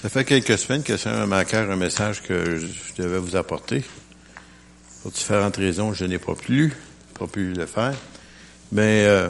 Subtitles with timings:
[0.00, 3.82] Ça fait quelques semaines que ça m'a manqué un message que je devais vous apporter.
[5.02, 6.72] Pour différentes raisons, je n'ai pas pu,
[7.18, 7.96] pas pu le faire.
[8.70, 9.28] Mais euh,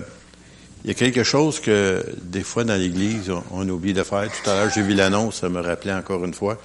[0.85, 4.31] il y a quelque chose que des fois dans l'Église, on, on, oublie de faire.
[4.31, 6.61] Tout à l'heure, j'ai vu l'annonce, ça me rappelait encore une fois,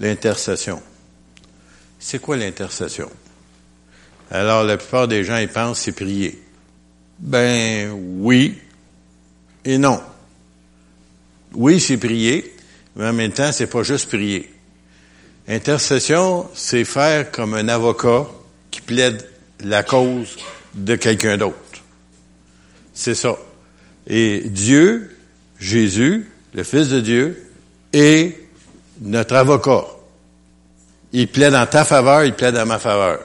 [0.00, 0.82] l'intercession.
[1.98, 3.10] C'est quoi l'intercession?
[4.30, 6.42] Alors, la plupart des gens, ils pensent c'est prier.
[7.18, 8.58] Ben oui
[9.64, 10.02] et non.
[11.54, 12.55] Oui, c'est prier,
[12.96, 14.50] mais en même temps, c'est pas juste prier.
[15.48, 18.26] Intercession, c'est faire comme un avocat
[18.70, 19.24] qui plaide
[19.60, 20.36] la cause
[20.74, 21.56] de quelqu'un d'autre.
[22.94, 23.36] C'est ça.
[24.06, 25.16] Et Dieu,
[25.60, 27.50] Jésus, le Fils de Dieu,
[27.92, 28.40] est
[29.00, 29.84] notre avocat.
[31.12, 33.20] Il plaide en ta faveur, il plaide en ma faveur.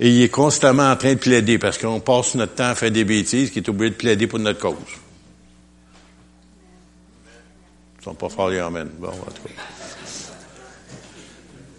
[0.00, 2.90] Et il est constamment en train de plaider parce qu'on passe notre temps à faire
[2.90, 4.74] des bêtises qui est obligé de plaider pour notre cause.
[8.08, 8.88] Ils sont pas forts les amen.
[8.98, 9.62] Bon, en tout cas.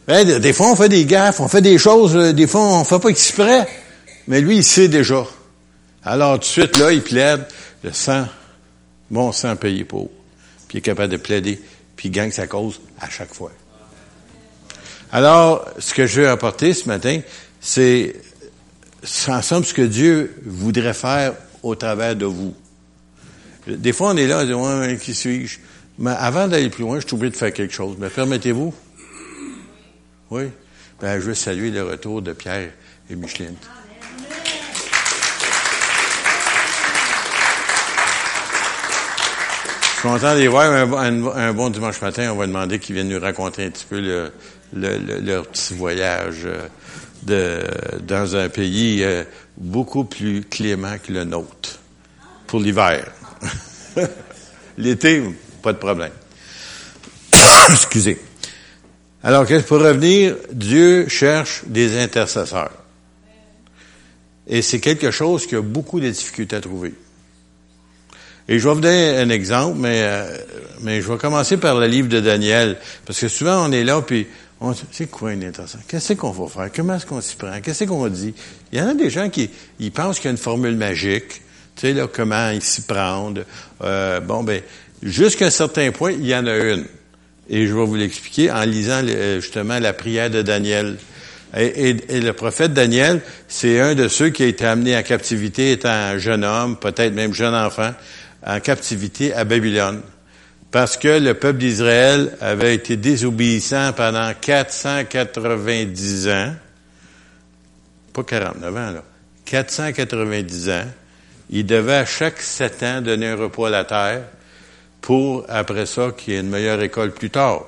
[0.05, 2.83] Ben, des fois, on fait des gaffes, on fait des choses, euh, des fois, on
[2.83, 3.67] fait pas exprès.
[4.27, 5.25] Mais lui, il sait déjà.
[6.03, 7.47] Alors, tout de suite, là, il plaide
[7.83, 8.27] le sang,
[9.09, 10.11] mon sang payé pour.
[10.67, 11.59] Puis il est capable de plaider,
[11.95, 13.52] puis il gagne sa cause à chaque fois.
[15.11, 17.21] Alors, ce que je veux apporter ce matin,
[17.59, 18.16] c'est,
[19.27, 21.33] en somme, ce que Dieu voudrait faire
[21.64, 22.53] au travers de vous.
[23.66, 25.58] Des fois, on est là, on dit, ouais, qui suis-je?
[26.00, 27.97] Mais avant d'aller plus loin, je suis obligé de faire quelque chose.
[28.00, 28.73] Mais permettez-vous?
[30.31, 30.44] Oui?
[31.02, 32.72] Ben, je veux saluer le retour de Pierre
[33.09, 33.55] et Micheline.
[39.81, 40.72] Je suis content de les voir.
[40.72, 44.31] Un, bon dimanche matin, on va demander qu'ils viennent nous raconter un petit peu le,
[44.72, 46.47] leur petit voyage
[47.23, 47.61] de,
[48.08, 49.25] dans un pays euh,
[49.58, 51.81] beaucoup plus clément que le nôtre
[52.47, 53.11] pour l'hiver.
[54.77, 55.22] L'été,
[55.61, 56.11] pas de problème.
[57.69, 58.19] Excusez.
[59.23, 62.71] Alors, pour revenir, Dieu cherche des intercesseurs.
[64.47, 66.93] Et c'est quelque chose qui a beaucoup de difficultés à trouver.
[68.48, 70.37] Et je vais vous donner un exemple, mais, euh,
[70.81, 72.77] mais je vais commencer par le livre de Daniel.
[73.05, 74.25] Parce que souvent, on est là, puis
[74.59, 75.81] on c'est quoi un intercesseur?
[75.87, 76.71] Qu'est-ce qu'on va faire?
[76.75, 77.61] Comment est-ce qu'on s'y prend?
[77.61, 78.33] Qu'est-ce qu'on dit?
[78.71, 81.43] Il y en a des gens qui ils pensent qu'il y a une formule magique.
[81.75, 83.43] Tu sais, là, comment s'y prendre.
[83.83, 84.61] Euh, bon, ben,
[85.02, 86.86] Jusqu'à un certain point, il y en a une.
[87.49, 89.02] Et je vais vous l'expliquer en lisant
[89.39, 90.98] justement la prière de Daniel.
[91.58, 95.89] Et, le prophète Daniel, c'est un de ceux qui a été amené en captivité étant
[95.89, 97.92] un jeune homme, peut-être même jeune enfant,
[98.45, 100.02] en captivité à Babylone.
[100.70, 106.54] Parce que le peuple d'Israël avait été désobéissant pendant 490 ans.
[108.14, 109.04] Pas 49 ans, là.
[109.45, 110.86] 490 ans.
[111.49, 114.21] Il devait à chaque sept ans donner un repos à la terre
[115.02, 117.65] pour, après ça, qu'il y ait une meilleure école plus tard.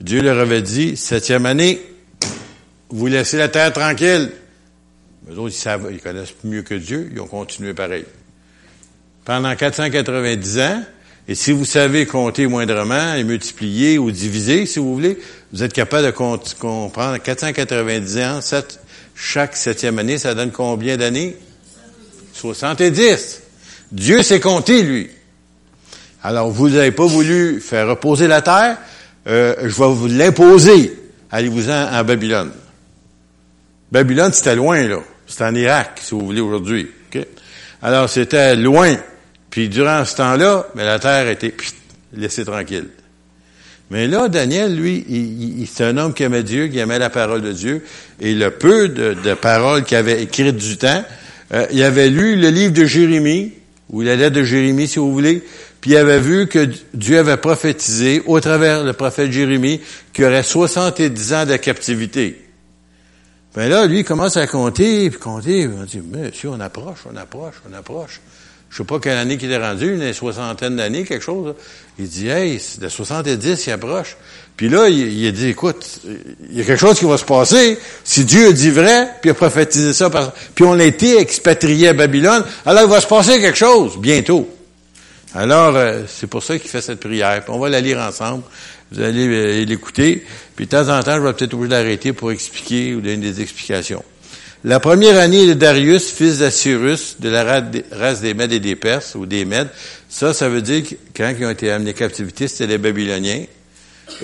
[0.00, 1.80] Dieu leur avait dit, septième année,
[2.90, 4.30] vous laissez la terre tranquille.
[5.28, 8.04] Les autres, ils savent, ils connaissent mieux que Dieu, ils ont continué pareil.
[9.24, 10.82] Pendant 490 ans,
[11.26, 15.18] et si vous savez compter moindrement et multiplier ou diviser, si vous voulez,
[15.52, 18.40] vous êtes capable de comprendre 490 ans,
[19.14, 21.36] chaque septième année, ça donne combien d'années?
[22.32, 23.42] 70.
[23.92, 25.10] Dieu s'est compté, lui.
[26.28, 28.76] Alors, vous n'avez pas voulu faire reposer la terre,
[29.28, 30.92] euh, je vais vous l'imposer.
[31.30, 32.50] Allez-vous-en en Babylone.
[33.90, 34.98] Babylone, c'était loin, là.
[35.26, 36.90] C'était en Irak, si vous voulez, aujourd'hui.
[37.80, 38.94] Alors, c'était loin.
[39.48, 41.54] Puis, durant ce temps-là, mais la terre était
[42.12, 42.88] laissée tranquille.
[43.90, 47.52] Mais là, Daniel, lui, c'est un homme qui aimait Dieu, qui aimait la parole de
[47.52, 47.86] Dieu.
[48.20, 51.02] Et le peu de, paroles qu'il avait écrites du temps,
[51.54, 53.52] euh, il avait lu le livre de Jérémie,
[53.90, 55.42] ou la lettre de Jérémie, si vous voulez,
[55.80, 59.80] puis il avait vu que Dieu avait prophétisé au travers le prophète Jérémie
[60.12, 62.44] qu'il y aurait 70 ans de captivité.
[63.54, 67.16] Ben là, lui, il commence à compter, puis compter, on dit, monsieur, on approche, on
[67.16, 68.20] approche, on approche.
[68.70, 71.54] Je sais pas quelle année qu'il est rendu, une soixantaine d'années, quelque chose.
[71.98, 74.16] Il dit, hey, de 70, il approche.
[74.56, 76.00] Puis là, il, dit, écoute,
[76.50, 77.78] il y a quelque chose qui va se passer.
[78.04, 80.10] Si Dieu dit vrai, puis il a prophétisé ça,
[80.54, 84.48] puis on a été expatrié à Babylone, alors il va se passer quelque chose, bientôt.
[85.34, 87.42] Alors, euh, c'est pour ça qu'il fait cette prière.
[87.48, 88.42] on va la lire ensemble.
[88.90, 90.24] Vous allez euh, l'écouter.
[90.56, 93.40] Puis de temps en temps, je vais peut-être obligé d'arrêter pour expliquer ou donner des
[93.40, 94.02] explications.
[94.64, 97.62] La première année de Darius, fils d'Assyrus, de la
[97.92, 99.68] race des Mèdes et des Perses, ou des Mèdes,
[100.08, 103.44] ça, ça veut dire que quand ils ont été amenés en captivité, c'était les Babyloniens.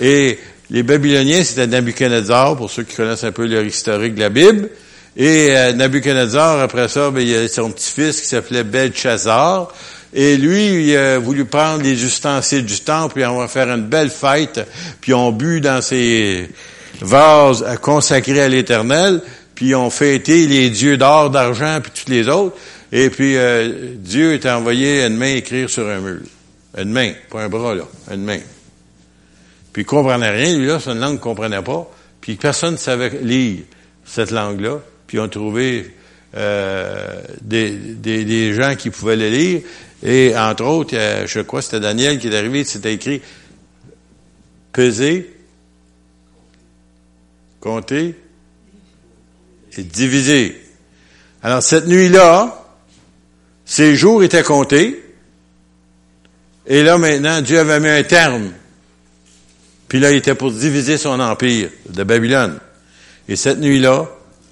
[0.01, 0.37] Et
[0.69, 4.69] les Babyloniens, c'était Nabucodonosor, pour ceux qui connaissent un peu leur historique de la Bible.
[5.15, 9.73] Et euh, Nabucodonosor, après ça, ben, il y a son petit-fils qui s'appelait Belshazzar.
[10.13, 13.85] Et lui, il a voulu prendre les ustensiles du temple, puis on va faire une
[13.85, 14.67] belle fête,
[14.99, 16.49] puis on bu dans ces
[17.01, 19.21] vases consacrés à l'Éternel,
[19.55, 22.55] puis on fêté les dieux d'or, d'argent, puis tous les autres.
[22.91, 26.21] Et puis euh, Dieu est envoyé une main écrire sur un mur.
[26.77, 28.39] Une main, pas un bras, là, une main.
[29.71, 31.89] Puis il comprenait rien, lui, là, c'est une langue qu'il comprenait pas.
[32.19, 33.63] Puis personne ne savait lire
[34.05, 34.79] cette langue-là.
[35.07, 35.93] Puis ils ont trouvé
[36.35, 39.61] euh, des, des, des, gens qui pouvaient le lire.
[40.03, 43.21] Et entre autres, je crois que c'était Daniel qui est arrivé, c'était écrit
[44.73, 45.33] peser,
[47.61, 48.15] compter
[49.77, 50.61] et diviser.
[51.43, 52.63] Alors cette nuit-là,
[53.65, 55.03] ses jours étaient comptés.
[56.67, 58.51] Et là maintenant, Dieu avait mis un terme.
[59.87, 62.59] Puis là, il était pour diviser son empire de Babylone.
[63.27, 64.09] Et cette nuit-là,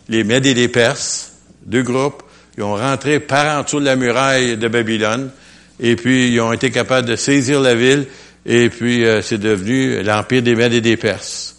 [0.09, 1.33] les Mèdes et les Perses,
[1.65, 2.23] deux groupes,
[2.57, 5.31] ils ont rentré par en dessous de la muraille de Babylone,
[5.79, 8.05] et puis ils ont été capables de saisir la ville,
[8.45, 11.52] et puis euh, c'est devenu l'empire des Mèdes et des Perses.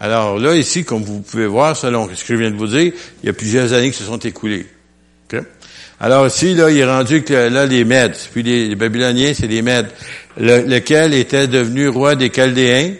[0.00, 2.92] Alors là, ici, comme vous pouvez voir, selon ce que je viens de vous dire,
[3.22, 4.66] il y a plusieurs années qui se sont écoulées.
[6.00, 9.60] Alors ici, là, il est rendu que là, les Mèdes, puis les, Babyloniens, c'est les
[9.60, 9.90] Mèdes,
[10.38, 12.94] lequel était devenu roi des Chaldéens.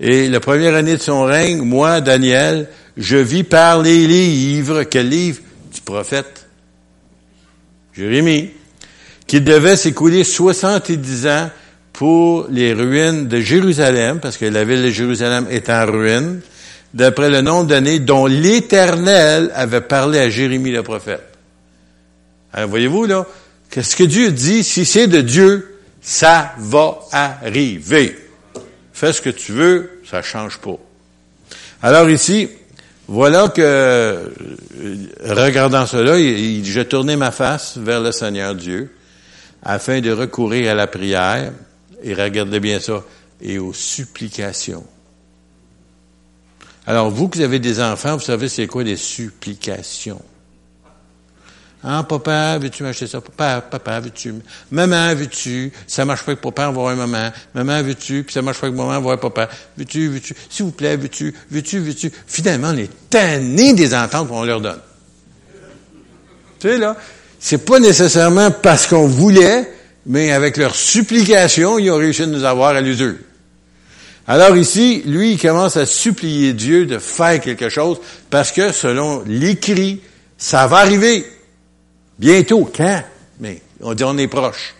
[0.00, 4.84] Et la première année de son règne, moi, Daniel, je vis par les livres.
[4.84, 5.40] Quel livre?
[5.74, 6.46] Du prophète.
[7.92, 8.50] Jérémie.
[9.26, 11.50] Qu'il devait s'écouler 70 ans
[11.98, 16.38] pour les ruines de Jérusalem, parce que la ville de Jérusalem est en ruine,
[16.94, 21.24] d'après le nombre d'années dont l'Éternel avait parlé à Jérémie le prophète.
[22.56, 23.26] Voyez-vous, là,
[23.68, 24.62] qu'est-ce que Dieu dit?
[24.62, 28.16] Si c'est de Dieu, ça va arriver.
[28.92, 30.78] Fais ce que tu veux, ça change pas.
[31.82, 32.48] Alors ici,
[33.08, 34.26] voilà que, euh,
[35.24, 38.88] regardant cela, je tournais ma face vers le Seigneur Dieu
[39.64, 41.50] afin de recourir à la prière,
[42.02, 43.02] et regardez bien ça,
[43.40, 44.84] et aux supplications.
[46.86, 50.22] Alors, vous qui avez des enfants, vous savez c'est quoi des supplications?
[51.84, 53.20] Hein, papa, veux-tu m'acheter ça?
[53.20, 54.34] Papa, papa, veux-tu?
[54.70, 55.72] Maman, veux-tu?
[55.86, 57.30] Ça marche pas avec papa, on va voir maman.
[57.54, 58.24] Maman, veux-tu?
[58.24, 59.48] Puis ça marche pas avec maman, on va voir papa.
[59.76, 60.34] Veux-tu, veux-tu?
[60.50, 61.32] S'il vous plaît, veux-tu?
[61.50, 62.10] Veux-tu, veux-tu?
[62.26, 64.80] Finalement, les tannés des ententes qu'on leur donne.
[66.58, 66.96] Tu sais, là,
[67.38, 69.72] c'est pas nécessairement parce qu'on voulait,
[70.06, 73.16] mais avec leur supplication, ils ont réussi à nous avoir à l'usure.
[74.26, 77.98] Alors ici, lui, il commence à supplier Dieu de faire quelque chose
[78.28, 80.00] parce que selon l'écrit,
[80.36, 81.24] ça va arriver.
[82.18, 83.02] Bientôt, quand?
[83.40, 84.74] Mais on dit on est proche.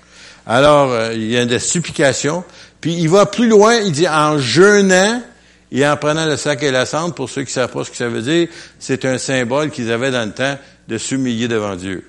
[0.47, 2.45] Alors, euh, il y a des supplications.
[2.81, 5.23] Puis il va plus loin, il dit en jeûnant
[5.71, 7.91] et en prenant le sac et la cendre, pour ceux qui ne savent pas ce
[7.91, 8.49] que ça veut dire,
[8.79, 12.05] c'est un symbole qu'ils avaient dans le temps de s'humilier devant Dieu.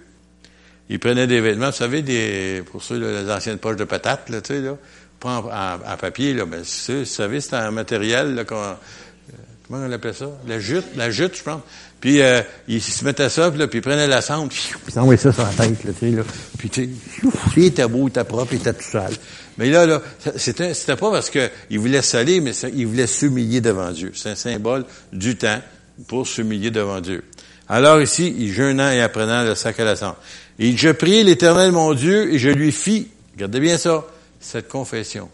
[0.89, 4.41] Ils prenaient des vêtements, vous savez, des, pour ceux, les anciennes poches de patates, là,
[4.41, 4.75] tu sais, là,
[5.19, 8.73] pas en, papier, là, mais vous savez, c'est un matériel, là, euh,
[9.67, 10.29] comment on appelle ça?
[10.47, 11.61] La jute, la jute, je pense.
[12.01, 14.99] Puis euh, il se mettait ça, puis, là, puis il prenait la cendre, puis il
[14.99, 16.23] envoyait ça sur la tête, là, tu sais, là.
[16.57, 16.89] Puis tu sais,
[17.57, 19.13] il était beau, il était propre, il était tout sale.
[19.59, 20.01] Mais là, là,
[20.37, 24.11] c'était, c'était pas parce qu'il voulait saler, mais il voulait s'humilier devant Dieu.
[24.15, 25.59] C'est un symbole du temps
[26.07, 27.23] pour s'humilier devant Dieu.
[27.67, 30.17] Alors ici, il jeûnant et apprenant le sac à la cendre.
[30.59, 34.05] Et je priai l'Éternel mon Dieu et je lui fis, regardez bien ça,
[34.41, 35.29] cette confession.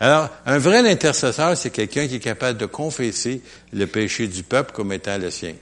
[0.00, 3.40] Alors, un vrai intercesseur, c'est quelqu'un qui est capable de confesser
[3.72, 5.54] le péché du peuple comme étant le sien.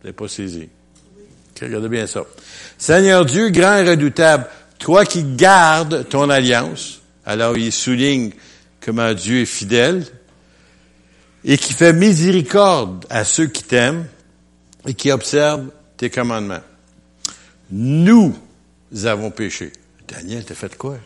[0.00, 0.68] Vous n'avez pas saisi.
[1.60, 2.24] regardez bien ça.
[2.76, 4.48] Seigneur Dieu, grand et redoutable,
[4.80, 8.32] toi qui gardes ton alliance, alors il souligne
[8.84, 10.04] comment Dieu est fidèle
[11.44, 14.06] et qui fait miséricorde à ceux qui t'aiment
[14.86, 16.62] et qui observent tes commandements.
[17.70, 18.34] Nous
[19.04, 19.72] avons péché.
[20.08, 20.98] Daniel, t'as fait quoi?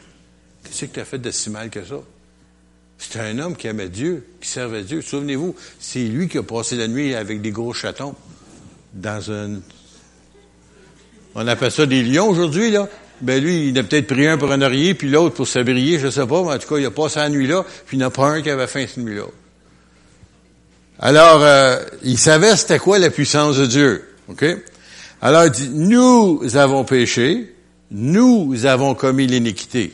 [0.65, 2.01] Qu'est-ce que tu as fait de si mal que ça?
[2.99, 5.03] C'était un homme qui aimait Dieu, qui servait Dieu.
[5.03, 8.15] Souvenez-vous, c'est lui qui a passé la nuit avec des gros chatons
[8.95, 9.61] dans un...
[11.35, 12.89] On appelle ça des lions aujourd'hui, là.
[13.21, 16.09] Ben lui, il a peut-être pris un pour un oreiller, puis l'autre pour s'abrier, je
[16.09, 18.05] sais pas, mais en tout cas, il a passé la nuit là, puis il n'y
[18.05, 19.25] en a pas un qui avait faim cette nuit-là.
[20.99, 24.05] Alors, euh, il savait c'était quoi la puissance de Dieu.
[24.29, 24.45] OK?
[25.21, 27.55] Alors, il dit, nous avons péché,
[27.91, 29.93] nous avons commis l'iniquité.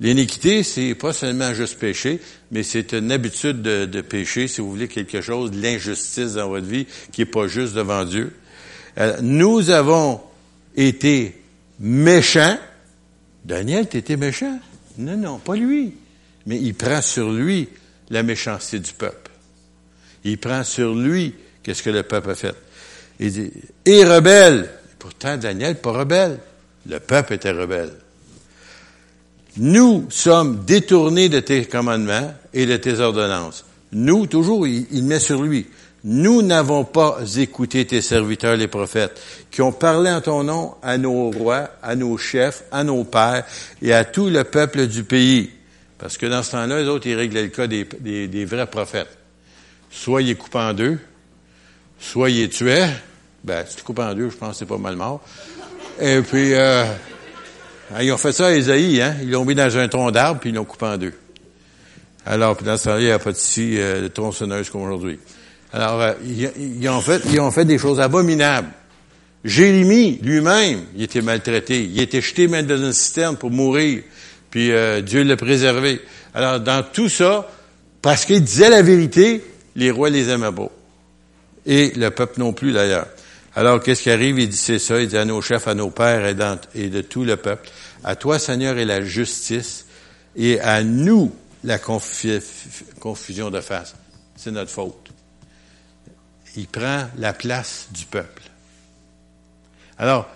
[0.00, 2.20] L'iniquité, c'est pas seulement juste péché,
[2.52, 6.66] mais c'est une habitude de, de, pécher, si vous voulez, quelque chose, l'injustice dans votre
[6.66, 8.32] vie qui est pas juste devant Dieu.
[8.98, 10.20] Euh, nous avons
[10.76, 11.40] été
[11.80, 12.58] méchants.
[13.44, 14.58] Daniel, t'étais méchant?
[14.98, 15.94] Non, non, pas lui.
[16.46, 17.68] Mais il prend sur lui
[18.10, 19.27] la méchanceté du peuple.
[20.28, 22.54] Il prend sur lui qu'est-ce que le peuple a fait.
[23.18, 23.50] Il dit,
[23.84, 24.68] et rebelle,
[24.98, 26.38] Pourtant, Daniel, pas rebelle.
[26.88, 27.92] Le peuple était rebelle.
[29.56, 33.64] Nous sommes détournés de tes commandements et de tes ordonnances.
[33.92, 35.66] Nous, toujours, il, met sur lui.
[36.04, 39.20] Nous n'avons pas écouté tes serviteurs, les prophètes,
[39.50, 43.44] qui ont parlé en ton nom à nos rois, à nos chefs, à nos pères
[43.82, 45.50] et à tout le peuple du pays.
[45.98, 49.18] Parce que dans ce temps-là, les autres, ils réglaient le cas des, vrais prophètes.
[49.90, 50.98] Soit ils coupent en deux,
[51.98, 52.90] soit ils tuaient.
[53.44, 55.20] Ben, si tu coupes en deux, je pense que c'est pas mal mort.
[56.00, 56.84] Et puis, euh,
[58.00, 59.16] ils ont fait ça à Isaïe, hein?
[59.22, 61.14] Ils l'ont mis dans un tronc d'arbre, puis ils l'ont coupé en deux.
[62.26, 64.82] Alors, puis dans ce temps-là, il n'y a pas de scie euh, de tronçonneuse comme
[64.82, 65.18] aujourd'hui.
[65.72, 68.68] Alors, euh, ils, ont fait, ils ont fait des choses abominables.
[69.44, 71.82] Jérémie, lui-même, il était maltraité.
[71.82, 74.02] Il était jeté même dans une citerne pour mourir.
[74.50, 76.00] Puis euh, Dieu l'a préservé.
[76.34, 77.48] Alors, dans tout ça,
[78.02, 79.42] parce qu'il disait la vérité,
[79.76, 80.70] les rois les aimaient pas.
[81.66, 83.06] Et le peuple non plus, d'ailleurs.
[83.54, 84.38] Alors, qu'est-ce qui arrive?
[84.38, 85.00] Il dit, c'est ça.
[85.00, 86.26] Il dit à nos chefs, à nos pères
[86.74, 87.68] et, de tout le peuple.
[88.04, 89.86] À toi, Seigneur, est la justice.
[90.36, 91.34] Et à nous,
[91.64, 93.94] la confusion de face.
[94.36, 95.08] C'est notre faute
[96.58, 98.42] il prend la place du peuple.
[99.96, 100.28] Alors,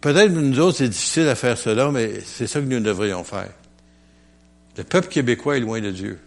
[0.00, 3.50] peut-être nous autres, c'est difficile à faire cela, mais c'est ça que nous devrions faire.
[4.76, 6.18] Le peuple québécois est loin de Dieu.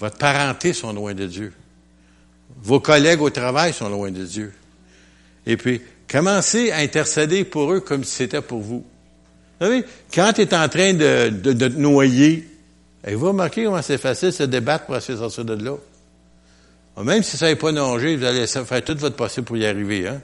[0.00, 1.52] Votre parenté sont loin de Dieu.
[2.62, 4.52] Vos collègues au travail sont loin de Dieu.
[5.46, 8.84] Et puis, commencez à intercéder pour eux comme si c'était pour vous.
[9.60, 12.48] Vous savez, quand tu es en train de, de, te noyer,
[13.06, 15.76] vous remarquez comment c'est facile de se débattre pour essayer de sortir de là.
[17.02, 20.08] Même si ça n'est pas nager, vous allez faire tout votre possible pour y arriver.
[20.08, 20.20] Hein?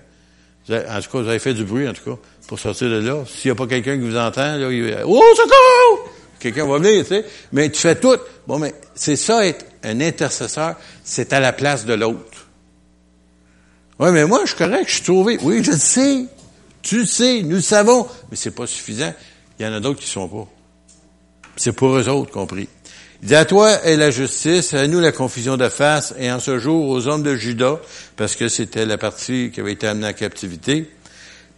[0.68, 2.18] en tout cas, vous avez fait du bruit, en tout cas,
[2.49, 3.25] pour sortir de là.
[3.26, 6.15] S'il n'y a pas quelqu'un qui vous entend, là, il va Oh, secours!
[6.38, 7.25] Quelqu'un va venir, tu sais.
[7.52, 8.16] Mais tu fais tout.
[8.47, 12.47] Bon, mais c'est ça, être un intercesseur, c'est à la place de l'autre.
[13.99, 15.38] Oui, mais moi, je suis correct, je suis trouvé.
[15.43, 16.26] Oui, je le sais.
[16.83, 18.07] Tu le sais, nous le savons.
[18.31, 19.12] Mais c'est pas suffisant.
[19.59, 20.47] Il y en a d'autres qui sont pas.
[21.57, 22.69] C'est pour eux autres compris.
[23.23, 26.38] Il dit à toi est la justice, à nous la confusion de face, et en
[26.38, 27.81] ce jour aux hommes de Juda,
[28.16, 30.90] parce que c'était la partie qui avait été amenée en captivité,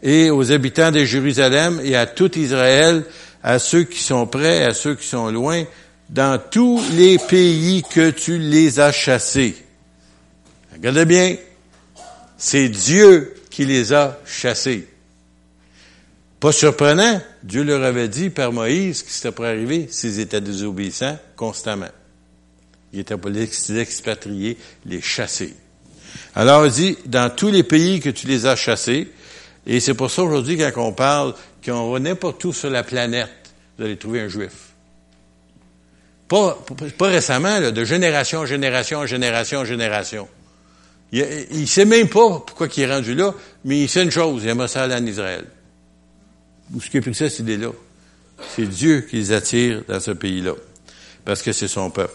[0.03, 3.05] et aux habitants de Jérusalem et à tout Israël,
[3.43, 5.65] à ceux qui sont près, à ceux qui sont loin,
[6.09, 9.57] dans tous les pays que tu les as chassés.
[10.73, 11.37] Regardez bien,
[12.37, 14.89] c'est Dieu qui les a chassés.
[16.41, 21.19] Pas surprenant, Dieu leur avait dit par Moïse que c'était pour arriver s'ils étaient désobéissants
[21.37, 21.89] constamment.
[22.93, 25.55] Il était pour les expatrier, les chasser.
[26.35, 29.09] Alors il dit, dans tous les pays que tu les as chassés,
[29.67, 31.35] et c'est pour ça aujourd'hui quand on parle
[31.65, 33.31] qu'on va n'importe où sur la planète,
[33.77, 34.53] vous allez trouver un juif.
[36.29, 36.59] Pas,
[36.99, 40.29] pas récemment, là, de génération en génération en génération en génération.
[41.11, 43.35] Il, ne sait même pas pourquoi il est rendu là,
[43.65, 45.47] mais il sait une chose, il aimerait ça en Israël.
[46.75, 47.71] Où ce qui a pris cette idée-là?
[48.55, 50.53] C'est Dieu qui les attire dans ce pays-là,
[51.25, 52.15] parce que c'est son peuple.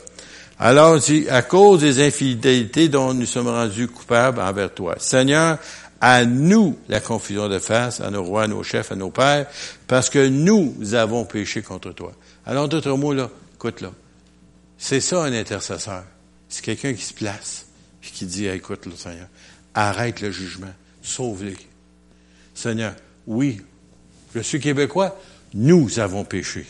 [0.60, 4.96] Alors, dit, à cause des infidélités dont nous sommes rendus coupables envers toi.
[5.00, 5.58] Seigneur,
[6.06, 9.48] à nous la confusion de face, à nos rois, à nos chefs, à nos pères,
[9.88, 12.12] parce que nous avons péché contre toi.
[12.46, 13.90] Alors, d'autres mots, là, écoute, là,
[14.78, 16.04] c'est ça un intercesseur.
[16.50, 17.68] C'est quelqu'un qui se place,
[18.04, 19.28] et qui dit, écoute, là, Seigneur,
[19.74, 21.56] arrête le jugement, sauve-les.
[22.54, 22.96] Seigneur,
[23.26, 23.62] oui,
[24.36, 25.18] je suis québécois,
[25.54, 26.66] nous avons péché.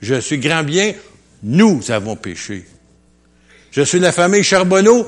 [0.00, 0.94] Je suis grand bien,
[1.42, 2.66] nous avons péché.
[3.72, 5.06] Je suis la famille Charbonneau,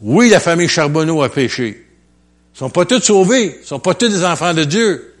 [0.00, 1.86] oui, la famille Charbonneau a péché.
[2.54, 5.14] Ils sont pas tous sauvés, ils sont pas tous des enfants de Dieu.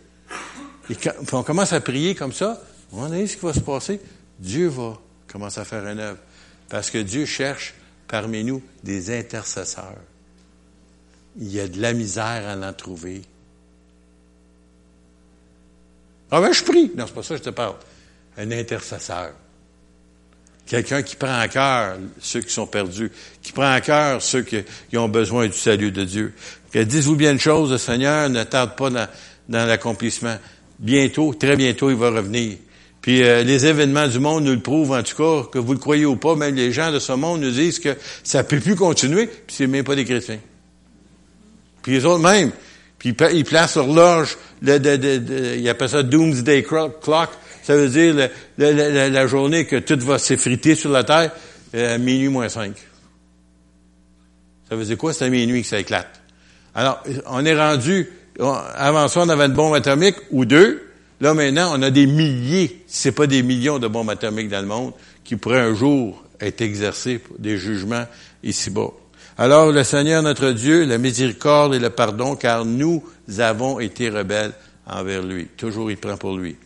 [0.88, 2.60] Et quand on commence à prier comme ça,
[2.92, 4.00] on va ce qui va se passer.
[4.38, 6.18] Dieu va commencer à faire une œuvre.
[6.68, 7.74] Parce que Dieu cherche
[8.08, 9.96] parmi nous des intercesseurs.
[11.38, 13.22] Il y a de la misère à en trouver.
[16.30, 16.90] Ah ben, je prie.
[16.96, 17.76] Non, c'est pas ça que je te parle.
[18.36, 19.32] Un intercesseur.
[20.70, 23.10] Quelqu'un qui prend en cœur ceux qui sont perdus,
[23.42, 24.62] qui prend en cœur ceux qui,
[24.96, 26.32] ont besoin du salut de Dieu.
[26.72, 29.08] Dites-vous bien une chose, le Seigneur ne tarde pas dans,
[29.48, 30.36] l'accomplissement.
[30.78, 32.56] Bientôt, très bientôt, il va revenir.
[33.02, 35.80] Puis euh, les événements du monde nous le prouvent, en tout cas, que vous le
[35.80, 38.76] croyez ou pas, même les gens de ce monde nous disent que ça peut plus
[38.76, 40.38] continuer, puis c'est même pas des chrétiens.
[41.82, 42.52] Puis les autres même,
[42.96, 47.30] puis il place l'horloge, de, de, de, il appelle ça Doomsday Clock.
[47.62, 51.32] Ça veut dire la, journée que tout va s'effriter sur la Terre,
[51.74, 52.74] euh, minuit moins cinq.
[54.68, 55.12] Ça veut dire quoi?
[55.12, 56.20] C'est à minuit que ça éclate?
[56.74, 60.82] Alors, on est rendu, avant ça, on avait une bombe atomique ou deux.
[61.20, 64.60] Là, maintenant, on a des milliers, si c'est pas des millions de bombes atomiques dans
[64.60, 64.92] le monde,
[65.24, 68.06] qui pourraient un jour être exercées pour des jugements
[68.42, 68.90] ici-bas.
[69.40, 73.02] Alors le Seigneur notre Dieu, la miséricorde et le pardon, car nous
[73.38, 74.52] avons été rebelles
[74.86, 75.46] envers lui.
[75.56, 76.56] Toujours il prend pour lui.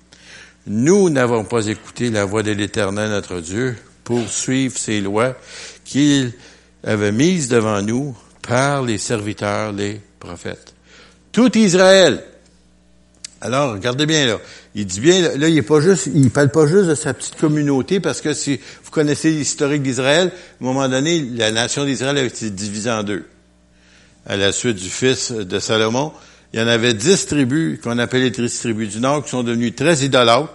[0.67, 5.37] Nous n'avons pas écouté la voix de l'Éternel notre Dieu pour suivre ses lois
[5.85, 6.33] qu'il
[6.83, 10.75] avait mises devant nous par les serviteurs, les prophètes.
[11.33, 12.23] Tout Israël.
[13.41, 14.39] Alors, regardez bien là.
[14.75, 17.37] Il dit bien, là, il est pas juste, il parle pas juste de sa petite
[17.37, 22.17] communauté, parce que si vous connaissez l'historique d'Israël, à un moment donné, la nation d'Israël
[22.17, 23.27] a été divisée en deux.
[24.27, 26.13] À la suite du fils de Salomon,
[26.55, 29.73] il y en avait dix tribus qu'on appelait les tribus du Nord, qui sont devenues
[29.73, 30.55] très idolâtres.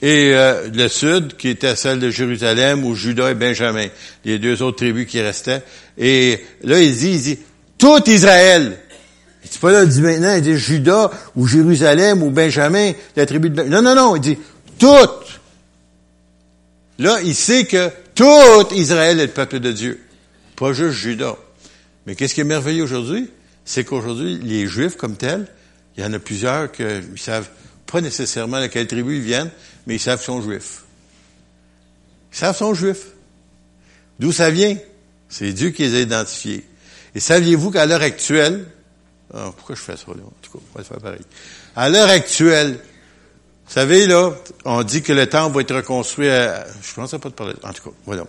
[0.00, 3.88] Et euh, le sud, qui était celle de Jérusalem, ou Judas et Benjamin,
[4.24, 5.64] les deux autres tribus qui restaient.
[5.98, 7.38] Et là, il dit, il dit,
[7.78, 8.78] tout Israël
[9.42, 13.26] il dit pas là, il dit maintenant, il dit Judas ou Jérusalem ou Benjamin, la
[13.26, 13.82] tribu de Benjamin.
[13.82, 14.38] Non, non, non, il dit
[14.78, 15.40] toutes.
[17.00, 20.00] Là, il sait que tout Israël est le peuple de Dieu.
[20.54, 21.34] Pas juste Judas.
[22.06, 23.30] Mais qu'est-ce qui est merveilleux aujourd'hui?
[23.68, 25.46] C'est qu'aujourd'hui, les Juifs comme tels,
[25.94, 27.50] il y en a plusieurs qui ne savent
[27.84, 29.50] pas nécessairement de quelle tribu ils viennent,
[29.86, 30.84] mais ils savent qu'ils sont juifs.
[32.32, 33.08] Ils savent qu'ils sont juifs.
[34.18, 34.74] D'où ça vient?
[35.28, 36.64] C'est Dieu qui les a identifiés.
[37.14, 38.64] Et saviez-vous qu'à l'heure actuelle,
[39.34, 40.22] ah, pourquoi je fais ça, là?
[40.24, 41.20] En tout cas, on va faire pareil?
[41.76, 44.32] À l'heure actuelle, vous savez, là,
[44.64, 47.74] on dit que le temple va être reconstruit à, je pensais pas de parler, en
[47.74, 48.24] tout cas, voilà.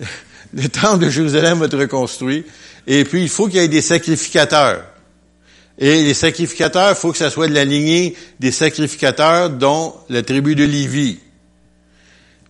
[0.54, 2.44] Le temple de Jérusalem va être reconstruit,
[2.86, 4.84] et puis il faut qu'il y ait des sacrificateurs.
[5.78, 10.22] Et les sacrificateurs, il faut que ça soit de la lignée des sacrificateurs dont la
[10.22, 11.18] tribu de Lévi.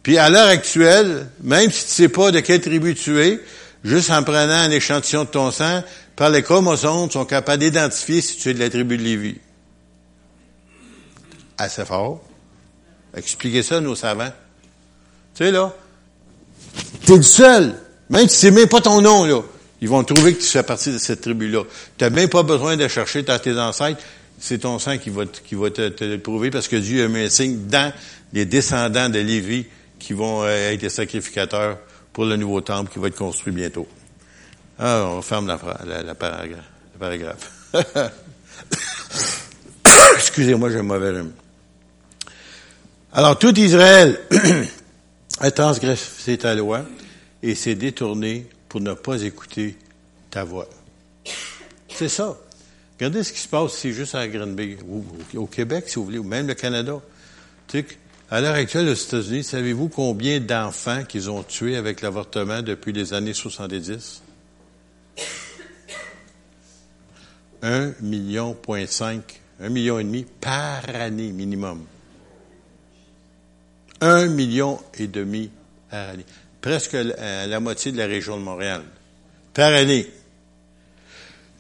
[0.03, 3.41] Puis à l'heure actuelle, même si tu sais pas de quelle tribu tu es,
[3.85, 5.83] juste en prenant un échantillon de ton sang,
[6.17, 9.39] par les chromosomes, sont capables d'identifier si tu es de la tribu de Lévi.
[11.57, 12.23] Assez fort.
[13.17, 14.33] Expliquez ça à nos savants.
[15.35, 15.73] Tu sais, là,
[17.07, 17.75] t'es le seul.
[18.11, 19.43] Même si c'est même pas ton nom, là.
[19.83, 21.65] Ils vont trouver que tu fais partie de cette tribu-là.
[21.99, 24.01] Tu n'as même pas besoin de chercher dans tes ancêtres.
[24.39, 27.19] C'est ton sang qui va, qui va te, le prouver parce que Dieu a mis
[27.19, 27.93] un signe dans
[28.33, 29.67] les descendants de Lévi
[29.99, 31.79] qui vont euh, être les sacrificateurs
[32.13, 33.89] pour le nouveau temple qui va être construit bientôt.
[34.79, 37.51] Ah, on ferme la, la, la paragraphe.
[40.15, 41.33] Excusez-moi, j'ai un mauvais rhume.
[43.13, 44.21] Alors, tout Israël
[45.41, 46.85] a transgressé ta loi
[47.43, 49.77] et s'est détourné pour ne pas écouter
[50.31, 50.67] ta voix.
[51.91, 52.39] C'est ça.
[52.95, 55.05] Regardez ce qui se passe ici, juste à Grenby, ou
[55.35, 56.99] au Québec, si vous voulez, ou même le Canada.
[58.31, 63.13] À l'heure actuelle, aux États-Unis, savez-vous combien d'enfants qu'ils ont tués avec l'avortement depuis les
[63.13, 64.23] années 70?
[67.61, 71.85] Un million point cinq, un million et demi par année minimum.
[74.01, 75.51] Un million et demi
[75.91, 76.25] par année.
[76.63, 78.83] Presque la, moitié de la région de Montréal.
[79.53, 80.07] Par année.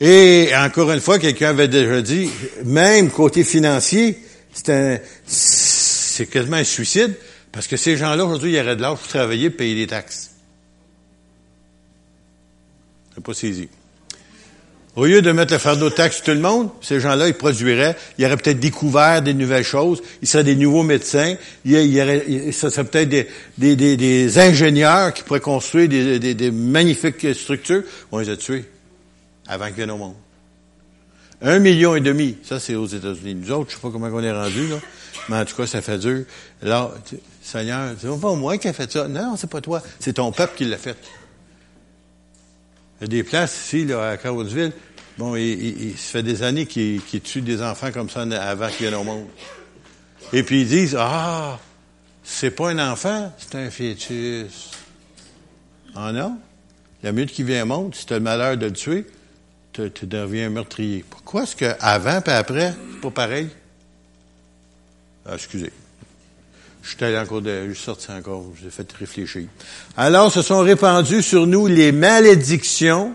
[0.01, 2.31] Et encore une fois, quelqu'un avait déjà dit,
[2.65, 4.19] même côté financier,
[4.53, 7.15] c'est c'est quasiment un suicide,
[7.51, 10.31] parce que ces gens-là, aujourd'hui, ils auraient de l'âge pour travailler et payer des taxes.
[13.15, 13.69] C'est pas saisi.
[14.94, 17.35] Au lieu de mettre le fardeau de taxes sur tout le monde, ces gens-là, ils
[17.35, 22.02] produiraient, ils auraient peut-être découvert des nouvelles choses, ils seraient des nouveaux médecins, il y
[22.02, 23.26] aurait, ça serait peut-être des,
[23.57, 27.85] des, des, des, ingénieurs qui pourraient construire des, magnifiques structures.
[28.11, 28.66] On les a tués
[29.48, 30.14] avant qu'ils viennent au monde.
[31.40, 33.35] Un million et demi, ça c'est aux États-Unis.
[33.35, 34.76] Nous autres, je sais pas comment on est rendu là,
[35.31, 36.24] mais en tout cas, ça fait dur.
[36.62, 36.94] Alors,
[37.40, 39.09] Seigneur, c'est pas moi qui a fait ça.
[39.09, 40.96] Non, c'est pas toi, c'est ton peuple qui l'a fait.
[43.03, 44.71] Il y a des places ici, là, à Carolsville,
[45.19, 48.95] bon, il, se fait des années qu'ils tuent des enfants comme ça avant qu'ils viennent
[48.95, 49.27] au monde.
[50.33, 51.59] Et puis ils disent, ah,
[52.23, 54.71] c'est pas un enfant, c'est un fœtus.
[55.97, 56.38] Ah non?
[57.03, 59.05] La minute qui vient au monde, si tu as le malheur de le tuer,
[59.73, 61.05] tu, deviens un meurtrier.
[61.11, 63.49] Pourquoi est-ce qu'avant et après, c'est pas pareil?
[65.27, 65.73] Ah, excusez.
[66.83, 69.45] Je suis allé encore de, je suis sorti encore, j'ai fait réfléchir.
[69.97, 73.14] Alors se sont répandues sur nous les malédictions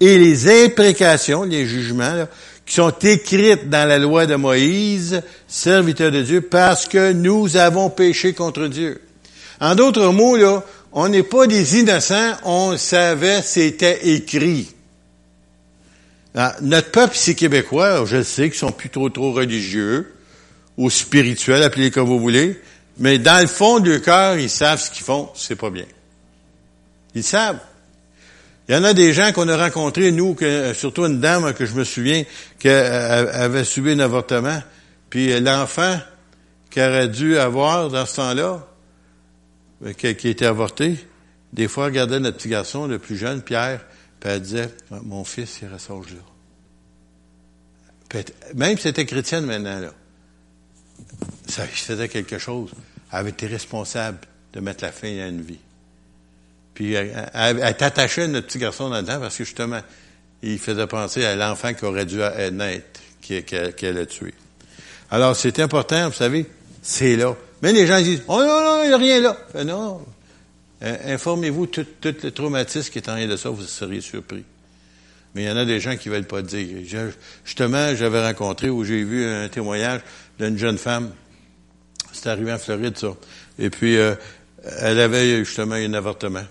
[0.00, 2.26] et les imprécations, les jugements,
[2.64, 7.90] qui sont écrites dans la loi de Moïse, serviteur de Dieu, parce que nous avons
[7.90, 9.02] péché contre Dieu.
[9.60, 14.70] En d'autres mots, là, on n'est pas des innocents, on savait c'était écrit.
[16.34, 20.12] Ah, notre peuple ici québécois, je sais qu'ils sont plutôt trop religieux
[20.76, 22.60] ou spirituels, appelez-les comme vous voulez,
[22.98, 25.86] mais dans le fond du cœur, ils savent ce qu'ils font, c'est pas bien.
[27.14, 27.58] Ils savent.
[28.68, 31.66] Il y en a des gens qu'on a rencontrés, nous, que, surtout une dame que
[31.66, 32.24] je me souviens,
[32.58, 34.60] qui avait subi un avortement,
[35.08, 35.98] puis l'enfant
[36.70, 38.66] qui aurait dû avoir dans ce temps-là,
[39.84, 40.96] euh, qui, était avorté,
[41.52, 43.80] des fois regardait notre petit garçon, le plus jeune, Pierre,
[44.20, 46.02] Puis elle disait, mon fils, il ressort
[48.12, 48.22] là.
[48.54, 49.92] même si c'était chrétienne maintenant, là,
[51.46, 52.70] ça faisait quelque chose.
[53.12, 54.18] Elle avait été responsable
[54.52, 55.58] de mettre la fin à une vie.
[56.74, 59.80] Puis elle, elle, à notre petit garçon là-dedans parce que justement,
[60.42, 62.18] il faisait penser à l'enfant qui aurait dû
[62.52, 64.34] naître, qu'elle a tué.
[65.10, 66.46] Alors, c'est important, vous savez,
[66.82, 67.34] c'est là.
[67.62, 69.36] Mais les gens disent, oh non, non, il n'y a rien là.
[69.64, 70.04] non,
[70.80, 74.44] informez-vous, tout, tout, le traumatisme qui est en rien de ça, vous seriez surpris.
[75.34, 76.66] Mais il y en a des gens qui veulent pas dire.
[77.44, 80.00] justement, j'avais rencontré où j'ai vu un témoignage
[80.38, 81.12] d'une jeune femme.
[82.12, 83.14] C'était arrivé en Floride, ça.
[83.58, 84.14] Et puis, euh,
[84.80, 86.44] elle avait justement un avortement.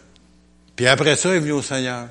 [0.76, 2.08] Puis après ça, elle est venue au Seigneur.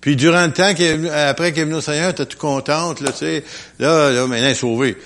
[0.00, 3.12] Puis durant le temps qu'elle après qu'elle est venue au Seigneur, était toute contente, là,
[3.12, 3.44] tu sais.
[3.78, 4.96] Là, là, maintenant, elle est sauvée.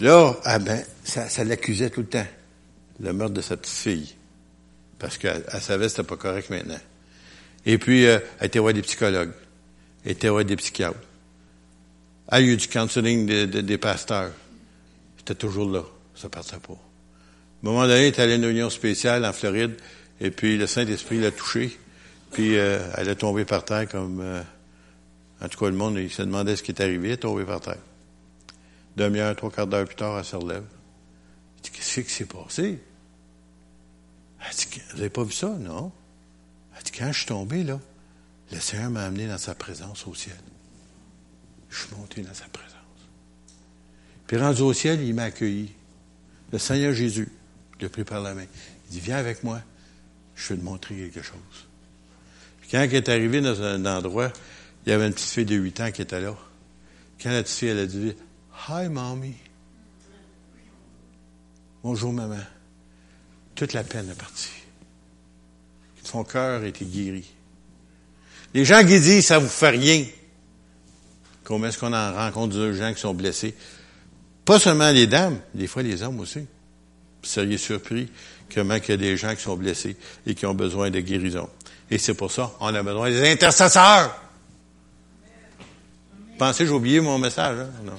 [0.00, 2.26] Là, ah ben, ça, ça l'accusait tout le temps.
[3.00, 4.14] Le meurtre de sa petite fille.
[4.98, 6.78] Parce qu'elle savait que c'était pas correct maintenant.
[7.64, 9.32] Et puis, euh, elle était voir des psychologues.
[10.04, 10.98] Elle était voir des psychiatres.
[12.30, 14.30] Elle a eu du counseling des pasteurs.
[15.30, 15.84] C'était toujours là.
[16.16, 16.72] Ça partait pas.
[16.72, 16.78] À un
[17.62, 19.76] moment donné, elle est allée à une union spéciale en Floride,
[20.20, 21.78] et puis le Saint-Esprit l'a touchée.
[22.32, 24.20] Puis euh, elle est tombée par terre comme...
[24.20, 24.42] Euh,
[25.40, 27.44] en tout cas, le monde, il se demandait ce qui est arrivé, elle est tombée
[27.44, 27.78] par terre.
[28.96, 30.64] Demi-heure, trois quarts d'heure plus tard, elle se relève.
[30.64, 32.80] Elle dit, qu'est-ce qui s'est passé?
[34.40, 35.92] Elle dit, vous n'avez pas vu ça, non?
[36.76, 37.78] Elle dit, quand je suis tombé, là,
[38.50, 40.34] le Seigneur m'a amené dans sa présence au ciel.
[41.68, 42.69] Je suis monté dans sa présence.
[44.30, 45.72] Puis rendu au ciel, il m'a accueilli.
[46.52, 47.28] Le Seigneur Jésus,
[47.80, 48.44] l'a pris par la main.
[48.86, 49.60] Il dit, viens avec moi,
[50.36, 51.66] je vais te montrer quelque chose.
[52.70, 54.32] Quand elle est arrivée dans un endroit,
[54.86, 56.36] il y avait une petite fille de 8 ans qui était là.
[57.20, 58.14] Quand la petite fille, elle a dit,
[58.68, 59.34] Hi, mommy.
[61.82, 62.38] Bonjour, maman.
[63.56, 64.62] Toute la peine est partie.
[66.04, 67.28] Son cœur a été guéri.
[68.54, 70.06] Les gens qui disent, ça vous fait rien.
[71.42, 73.56] Combien est-ce qu'on en rencontre des gens qui sont blessés?
[74.50, 76.40] Pas seulement les dames, des fois les hommes aussi.
[76.40, 78.08] Vous seriez surpris
[78.52, 79.94] comment il y a des gens qui sont blessés
[80.26, 81.48] et qui ont besoin de guérison.
[81.88, 84.20] Et c'est pour ça qu'on a besoin des intercesseurs.
[86.36, 87.58] Pensez, j'ai oublié mon message.
[87.60, 87.70] Hein?
[87.84, 87.92] Non.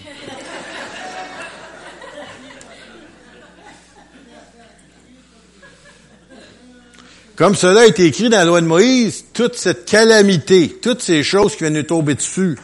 [7.38, 11.24] Comme cela a été écrit dans la loi de Moïse, toute cette calamité, toutes ces
[11.24, 12.58] choses qui viennent nous tomber dessus,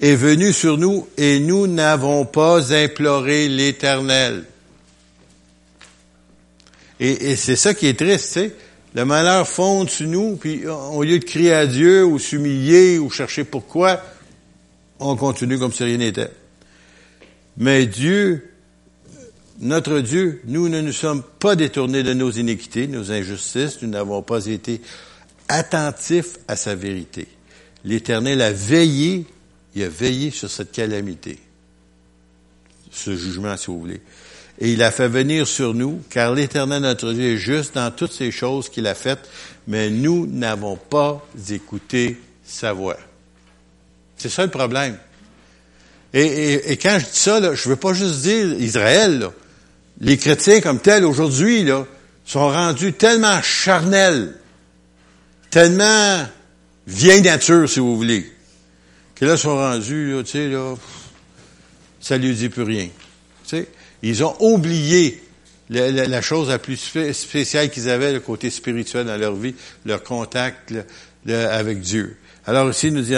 [0.00, 4.44] est venue sur nous et nous n'avons pas imploré l'Éternel.
[7.00, 8.54] Et, et c'est ça qui est triste, tu sais.
[8.94, 13.10] Le malheur fonde sur nous, puis au lieu de crier à Dieu ou s'humilier ou
[13.10, 14.00] chercher pourquoi,
[15.00, 16.30] on continue comme si rien n'était.
[17.56, 18.52] Mais Dieu,
[19.60, 24.22] notre Dieu, nous ne nous sommes pas détournés de nos iniquités, nos injustices, nous n'avons
[24.22, 24.80] pas été
[25.48, 27.26] attentifs à sa vérité.
[27.84, 29.26] L'Éternel a veillé,
[29.74, 31.38] il a veillé sur cette calamité,
[32.90, 34.00] ce jugement, si vous voulez
[34.60, 38.12] et il a fait venir sur nous, car l'Éternel notre Dieu est juste dans toutes
[38.12, 39.28] ces choses qu'il a faites,
[39.66, 42.96] mais nous n'avons pas écouté sa voix.
[44.16, 44.96] C'est ça le problème.
[46.12, 49.30] Et, quand je dis ça, là, je veux pas juste dire Israël.
[50.00, 51.66] Les chrétiens comme tels aujourd'hui
[52.24, 54.36] sont rendus tellement charnels,
[55.50, 56.24] tellement
[56.86, 58.32] vieille nature, si vous voulez,
[59.14, 60.74] que là, sont rendus, tu sais, là,
[62.00, 62.88] ça lui dit plus rien.
[63.44, 63.68] Tu sais,
[64.02, 65.22] ils ont oublié
[65.70, 66.76] la, chose la plus
[67.12, 69.54] spéciale qu'ils avaient, le côté spirituel dans leur vie,
[69.86, 70.74] leur contact
[71.26, 72.16] avec Dieu.
[72.46, 73.14] Alors ici, nous dit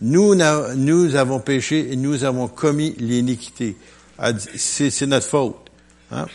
[0.00, 3.76] nous, nous avons péché et nous avons commis l'iniquité.
[4.56, 5.70] C'est notre faute.
[6.10, 6.26] Hein?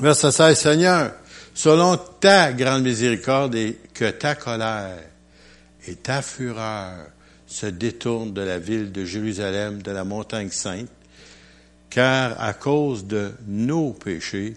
[0.00, 1.12] Verset 16, Seigneur,
[1.54, 4.98] selon ta grande miséricorde et que ta colère
[5.86, 7.06] et ta fureur
[7.54, 10.88] se détournent de la ville de Jérusalem, de la montagne sainte,
[11.88, 14.56] car à cause de nos péchés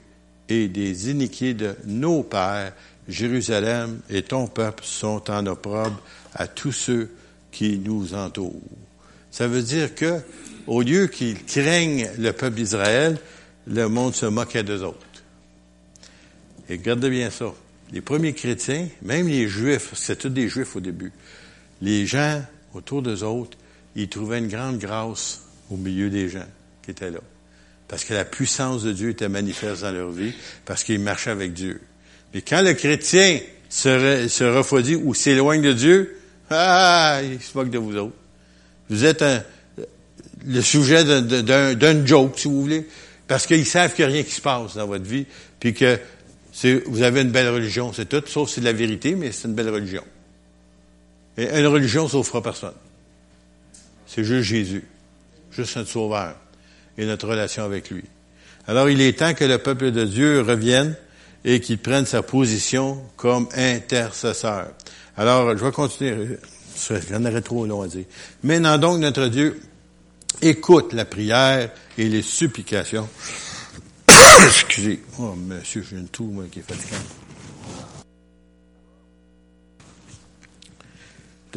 [0.50, 2.74] et des iniquités de nos pères,
[3.08, 6.02] Jérusalem et ton peuple sont en opprobre
[6.34, 7.12] à tous ceux
[7.52, 8.64] qui nous entourent.
[9.30, 10.20] Ça veut dire que,
[10.66, 13.20] au lieu qu'ils craignent le peuple d'Israël,
[13.68, 15.06] le monde se moquait d'eux autres.
[16.68, 17.54] Et regardez bien ça.
[17.92, 21.12] Les premiers chrétiens, même les juifs, c'était tous des juifs au début,
[21.80, 22.42] les gens
[22.74, 23.58] autour d'eux autres,
[23.96, 26.46] ils trouvaient une grande grâce au milieu des gens
[26.84, 27.20] qui étaient là.
[27.88, 30.34] Parce que la puissance de Dieu était manifeste dans leur vie,
[30.66, 31.82] parce qu'ils marchaient avec Dieu.
[32.34, 37.78] Mais quand le chrétien se, refroidit ou s'éloigne de Dieu, ah, il se moque de
[37.78, 38.16] vous autres.
[38.90, 39.24] Vous êtes
[40.46, 42.88] le sujet d'un joke, si vous voulez,
[43.28, 45.26] parce qu'ils savent qu'il n'y a rien qui se passe dans votre vie,
[45.60, 46.00] puis que
[46.88, 49.54] vous avez une belle religion, c'est tout, sauf c'est de la vérité, mais c'est une
[49.54, 50.04] belle religion.
[51.38, 52.73] Et une religion ne sauvera personne.
[54.08, 54.88] C'est juste Jésus.
[55.52, 56.36] Juste notre sauveur.
[56.97, 58.04] Et notre relation avec lui.
[58.67, 60.95] Alors il est temps que le peuple de Dieu revienne
[61.45, 64.67] et qu'il prenne sa position comme intercesseur.
[65.15, 66.38] Alors, je vais continuer.
[67.10, 68.06] J'en aurais trop long à dire.
[68.43, 69.60] Maintenant donc, notre Dieu
[70.41, 73.10] écoute la prière et les supplications.
[74.45, 75.02] Excusez.
[75.19, 76.97] Oh, monsieur, j'ai une toux, moi, qui est fatigant.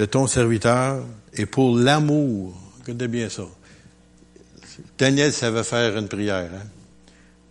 [0.01, 2.59] De ton serviteur et pour l'amour.
[2.81, 3.43] Écoutez bien ça.
[4.97, 6.67] Daniel savait faire une prière, hein?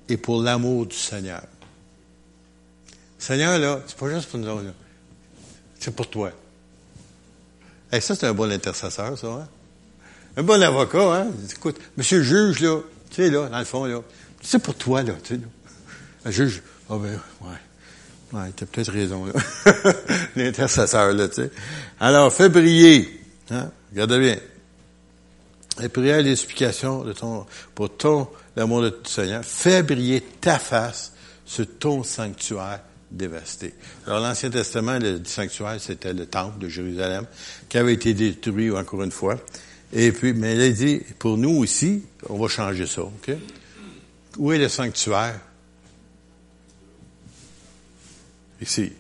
[0.08, 1.44] Et pour l'amour du Seigneur.
[3.20, 4.72] Seigneur, là, c'est pas juste pour nous là.
[5.80, 6.32] C'est pour toi.
[7.92, 9.48] Et ça, c'est un bon intercesseur, ça, hein?
[10.36, 11.28] Un bon avocat, hein?
[11.56, 12.80] Écoute, monsieur le juge, là,
[13.12, 14.02] tu sais, là, dans le fond, là,
[14.42, 15.48] c'est pour toi, là, tu sais, là.
[16.26, 17.58] Un juge, ah oh, ben, ouais.
[18.32, 19.26] Ouais, t'as peut-être raison.
[20.36, 21.52] L'intercesseur, là, tu sais.
[22.00, 23.72] Alors, fais briller, hein?
[23.92, 24.38] Regardez bien.
[25.82, 29.44] Et prière l'explication de ton, pour ton, l'amour de ton Seigneur.
[29.44, 31.14] Fais briller ta face
[31.46, 33.74] sur ton sanctuaire dévasté.
[34.06, 37.26] Alors, l'Ancien Testament, le sanctuaire, c'était le temple de Jérusalem,
[37.68, 39.38] qui avait été détruit encore une fois.
[39.92, 43.32] Et puis, mais là, il dit, pour nous aussi, on va changer ça, OK?
[44.38, 45.40] Où est le sanctuaire?
[48.62, 48.92] Ici.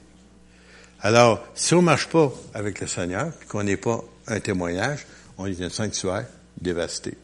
[1.01, 5.05] Alors, si on marche pas avec le Seigneur, qu'on n'est pas un témoignage,
[5.37, 6.25] on est un sanctuaire
[6.59, 7.17] dévasté.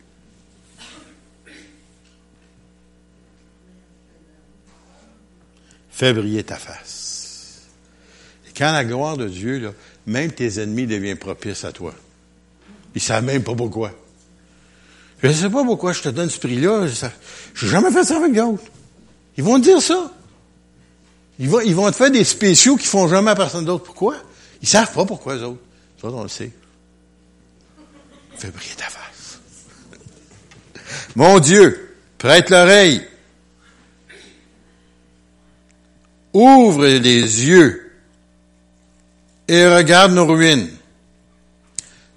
[5.89, 7.62] Fais briller ta face.
[8.48, 9.74] Et quand la gloire de Dieu,
[10.06, 11.93] même tes ennemis deviennent propices à toi.
[12.93, 13.91] Ils savent même pas pourquoi.
[15.21, 16.88] Je ne sais pas pourquoi je te donne ce prix-là.
[16.88, 18.63] Je n'ai jamais fait ça avec d'autres.
[19.38, 20.12] Ils vont dire ça.
[21.39, 23.84] Ils vont, ils vont te faire des spéciaux qui font jamais à personne d'autre.
[23.84, 24.15] Pourquoi?
[24.62, 25.62] Ils savent pas pourquoi, les autres.
[26.02, 26.52] Ça, on le sait.
[28.38, 29.39] Fais briller ta face.
[31.15, 33.06] Mon Dieu, prête l'oreille.
[36.34, 37.93] Ouvre les yeux
[39.48, 40.69] et regarde nos ruines.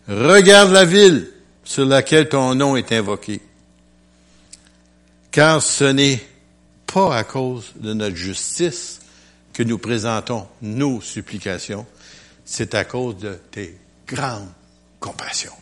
[0.08, 1.30] Regarde la ville
[1.62, 3.40] sur laquelle ton nom est invoqué.
[5.30, 6.20] Car ce n'est
[6.86, 8.97] pas à cause de notre justice
[9.58, 11.84] que nous présentons nos supplications,
[12.44, 14.46] c'est à cause de tes grandes
[15.00, 15.56] compassions.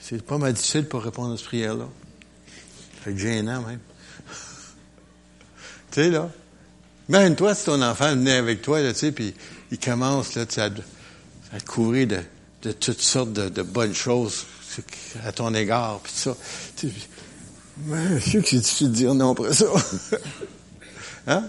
[0.00, 1.86] C'est pas mal difficile pour répondre à cette prière-là.
[3.04, 3.80] C'est gênant même.
[5.90, 6.30] tu sais, là,
[7.10, 9.34] imagine-toi si ton enfant venait avec toi, là, tu sais, puis
[9.70, 10.80] il commence, là, sais, à te
[11.66, 14.46] couvrir de, toutes sortes de, bonnes choses
[15.26, 16.34] à ton égard, puis ça.
[16.78, 16.88] Tu,
[17.86, 19.66] je sais que c'est difficile de dire non après ça.
[21.26, 21.44] hein?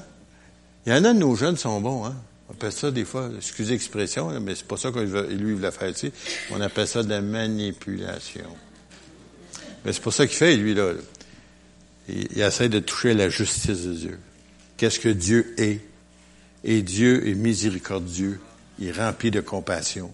[0.85, 2.15] Il y en a de nos jeunes qui sont bons, hein?
[2.49, 5.89] On appelle ça des fois, excusez l'expression, mais c'est pas ça qu'il lui voulait faire
[5.89, 6.11] ici.
[6.51, 8.49] On appelle ça de la manipulation.
[9.85, 10.91] Mais c'est pas ça qu'il fait, lui, là.
[12.09, 14.19] Il, il essaie de toucher la justice de Dieu.
[14.75, 15.79] Qu'est-ce que Dieu est?
[16.63, 18.39] Et Dieu est miséricordieux
[18.81, 20.11] il est rempli de compassion.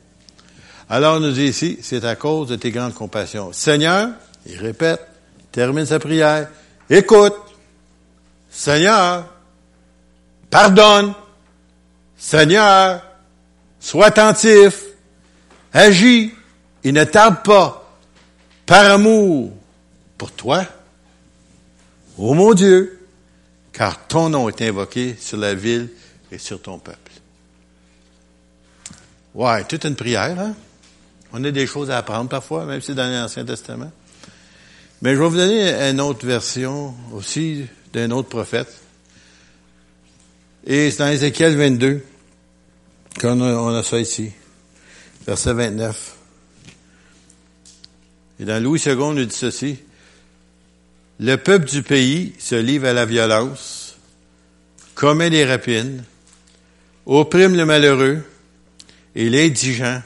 [0.89, 3.51] Alors, nous dit ici, c'est à cause de tes grandes compassions.
[3.53, 4.09] Seigneur,
[4.45, 5.01] il répète,
[5.51, 6.49] termine sa prière,
[6.89, 7.35] écoute,
[8.49, 9.33] Seigneur,
[10.49, 11.13] pardonne,
[12.17, 13.03] Seigneur,
[13.79, 14.83] sois attentif,
[15.73, 16.33] agis,
[16.83, 17.97] il ne tarde pas,
[18.65, 19.53] par amour
[20.17, 20.65] pour toi,
[22.17, 22.99] ô mon Dieu,
[23.71, 25.89] car ton nom est invoqué sur la ville
[26.31, 27.11] et sur ton peuple.
[29.33, 30.55] Ouais, toute une prière, hein?
[31.31, 33.91] On a des choses à apprendre parfois, même si dans l'Ancien Testament.
[35.01, 38.81] Mais je vais vous donner une autre version aussi d'un autre prophète.
[40.69, 42.03] Et c'est dans Ézéchiel 22
[43.21, 44.31] qu'on a, ça ici.
[45.25, 46.15] Verset 29.
[48.41, 49.77] Et dans Louis II, on nous dit ceci.
[51.21, 53.97] Le peuple du pays se livre à la violence,
[54.93, 56.03] commet les rapines,
[57.05, 58.21] opprime le malheureux,
[59.15, 60.01] et l'indigent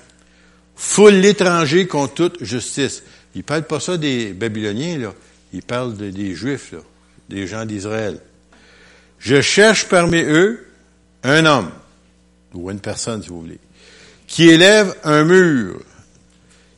[0.76, 3.02] foule l'étranger contre toute justice.
[3.34, 5.14] Il parle pas ça des Babyloniens, là.
[5.54, 6.80] Il parle des Juifs, là,
[7.30, 8.22] des gens d'Israël.
[9.22, 10.68] Je cherche parmi eux
[11.24, 11.72] un homme,
[12.54, 13.60] ou une personne, si vous voulez,
[14.26, 15.80] qui élève un mur,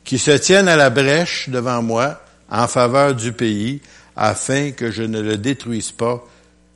[0.04, 3.80] qui se tienne à la brèche devant moi en faveur du pays,
[4.14, 6.22] afin que je ne le détruise pas,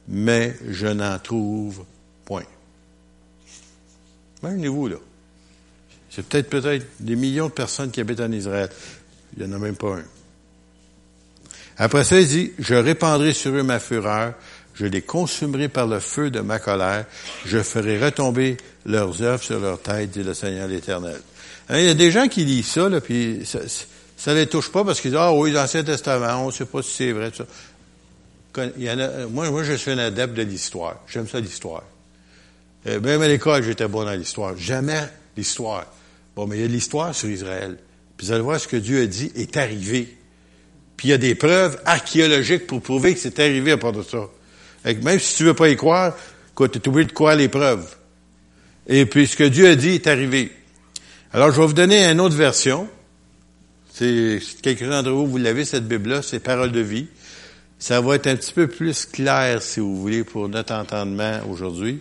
[0.09, 1.85] mais je n'en trouve
[2.25, 2.47] point.
[4.43, 4.97] Imaginez-vous, là.
[6.09, 8.71] C'est peut-être peut-être des millions de personnes qui habitent en Israël.
[9.37, 10.05] Il n'y en a même pas un.
[11.77, 14.35] Après ça, il dit, je répandrai sur eux ma fureur,
[14.79, 17.05] je les consumerai par le feu de ma colère,
[17.45, 21.21] je ferai retomber leurs œuvres sur leur tête, dit le Seigneur l'Éternel.
[21.69, 23.61] Hein, il y a des gens qui lisent ça, là, puis ça,
[24.17, 26.83] ça les touche pas parce qu'ils disent, ah oui, l'Ancien Testament, on ne sait pas
[26.83, 27.45] si c'est vrai, ça.
[28.77, 30.97] Il y en a, moi, je suis un adepte de l'histoire.
[31.07, 31.85] J'aime ça, l'histoire.
[32.87, 34.57] Euh, même à l'école, j'étais bon dans l'histoire.
[34.57, 35.03] Jamais
[35.37, 35.87] l'histoire.
[36.35, 37.79] Bon, mais il y a l'histoire sur Israël.
[38.17, 40.17] Puis vous allez voir ce que Dieu a dit est arrivé.
[40.97, 44.03] Puis il y a des preuves archéologiques pour prouver que c'est arrivé à part de
[44.03, 44.29] ça.
[44.85, 46.17] Même si tu veux pas y croire,
[46.57, 47.97] tu es obligé de croire les preuves.
[48.87, 50.53] Et puis ce que Dieu a dit est arrivé.
[51.33, 52.88] Alors je vais vous donner une autre version.
[53.93, 57.09] C'est quelques-uns d'entre vous, vous l'avez, cette Bible-là, c'est Parole de vie.
[57.79, 62.01] Ça va être un petit peu plus clair, si vous voulez, pour notre entendement aujourd'hui.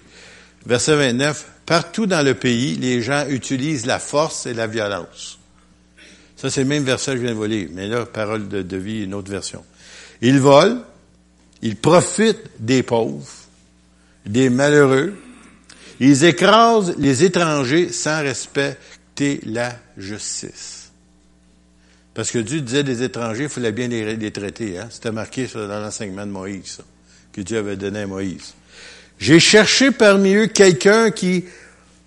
[0.66, 1.46] Verset 29.
[1.66, 5.40] Partout dans le pays, les gens utilisent la force et la violence.
[6.36, 7.68] Ça, c'est le même verset que je viens de voler.
[7.74, 9.64] Mais là, parole de vie, une autre version.
[10.22, 10.82] Ils volent,
[11.62, 13.28] ils profitent des pauvres,
[14.26, 15.16] des malheureux.
[16.00, 20.92] Ils écrasent les étrangers sans respecter la justice.
[22.14, 24.78] Parce que Dieu disait des étrangers, il fallait bien les, traiter.
[24.78, 24.88] Hein?
[24.92, 26.80] C'était marqué dans l'enseignement de Moïse,
[27.32, 28.54] que Dieu avait donné à Moïse.
[29.20, 31.46] J'ai cherché parmi eux quelqu'un qui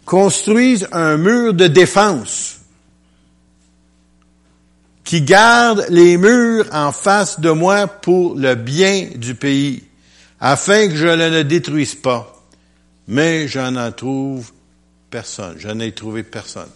[0.04, 2.59] construise un mur de défense
[5.04, 9.82] qui garde les murs en face de moi pour le bien du pays,
[10.40, 12.36] afin que je ne le détruise pas.
[13.08, 14.52] Mais je n'en trouve
[15.10, 15.56] personne.
[15.58, 16.68] Je n'ai trouvé personne.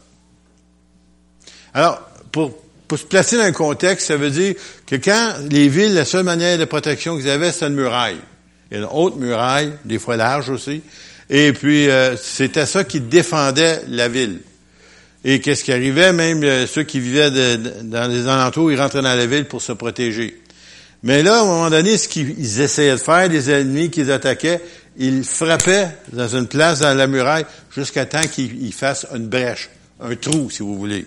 [1.73, 2.01] Alors,
[2.33, 2.57] pour,
[2.89, 4.55] pour se placer dans un contexte, ça veut dire
[4.87, 8.21] que quand les villes, la seule manière de protection qu'ils avaient, c'était une muraille.
[8.71, 10.83] Une haute muraille, des fois large aussi.
[11.31, 14.41] Et puis, euh, c'était ça qui défendait la ville.
[15.25, 16.13] Et qu'est-ce qui arrivait?
[16.13, 19.73] Même euh, ceux qui vivaient dans les alentours, ils rentraient dans la ville pour se
[19.73, 20.39] protéger.
[21.03, 24.61] Mais là, à un moment donné, ce qu'ils essayaient de faire, les ennemis qu'ils attaquaient,
[24.97, 30.15] ils frappaient dans une place dans la muraille jusqu'à temps qu'ils fassent une brèche, un
[30.15, 31.07] trou, si vous voulez.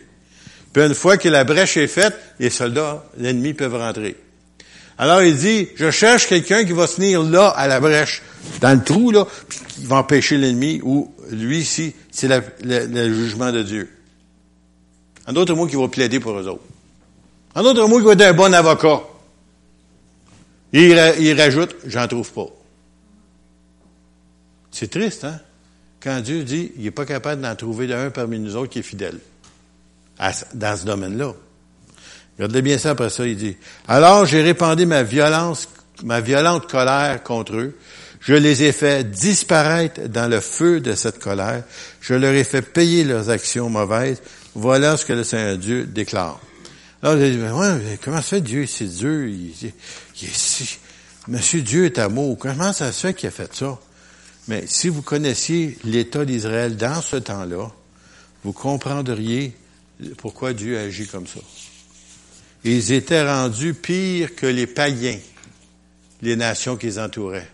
[0.74, 4.16] Puis une fois que la brèche est faite, les soldats, l'ennemi peuvent rentrer.
[5.00, 8.24] Alors il dit, je cherche quelqu'un qui va se tenir là, à la brèche,
[8.62, 12.30] dans le trou, là, puis qui va empêcher l'ennemi, ou lui ici, c'est
[12.64, 13.90] le jugement de Dieu.
[15.28, 16.64] En d'autres mots, qui va plaider pour eux autres.
[17.54, 19.02] En d'autres mots, qui va être un bon avocat.
[20.74, 22.48] Il, il rajoute, j'en trouve pas.
[24.72, 25.40] C'est triste, hein?
[26.00, 28.84] Quand Dieu dit, il n'est pas capable d'en trouver un parmi nous autres qui est
[28.84, 29.20] fidèle.
[30.54, 31.34] dans ce domaine-là.
[32.38, 33.58] Regardez bien ça après ça, il dit.
[33.88, 35.68] Alors j'ai répandu ma violence,
[36.04, 37.76] ma violente colère contre eux.
[38.20, 41.64] Je les ai fait disparaître dans le feu de cette colère.
[42.00, 44.22] Je leur ai fait payer leurs actions mauvaises.
[44.60, 46.42] Voilà ce que le Seigneur Dieu déclare.
[47.04, 49.32] Alors, j'ai dit, ouais, comment se fait Dieu, c'est Dieu,
[51.28, 52.40] Monsieur Dieu est amour.
[52.40, 53.78] Comment ça se fait qu'il a fait ça?
[54.48, 57.72] Mais si vous connaissiez l'état d'Israël dans ce temps-là,
[58.44, 59.56] vous comprendriez
[60.18, 61.42] pourquoi Dieu agit comme ça.
[62.64, 65.20] Ils étaient rendus pires que les païens,
[66.24, 67.50] les nations qui les entouraient.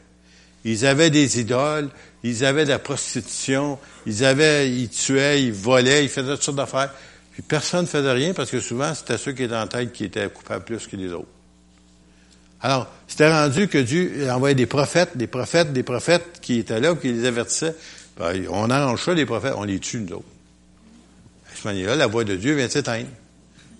[0.63, 1.89] Ils avaient des idoles,
[2.23, 6.57] ils avaient de la prostitution, ils avaient, ils tuaient, ils volaient, ils faisaient toutes sortes
[6.57, 6.91] d'affaires.
[7.33, 10.05] Puis personne ne faisait rien parce que souvent, c'était ceux qui étaient en tête qui
[10.05, 11.27] étaient coupables plus que les autres.
[12.61, 16.95] Alors, c'était rendu que Dieu envoyait des prophètes, des prophètes, des prophètes qui étaient là,
[16.95, 17.75] qui les avertissaient.
[18.17, 20.25] Ben, on arrange ça, les prophètes, on les tue, nous autres.
[21.51, 23.09] À ce moment-là, la voix de Dieu vient de s'éteindre.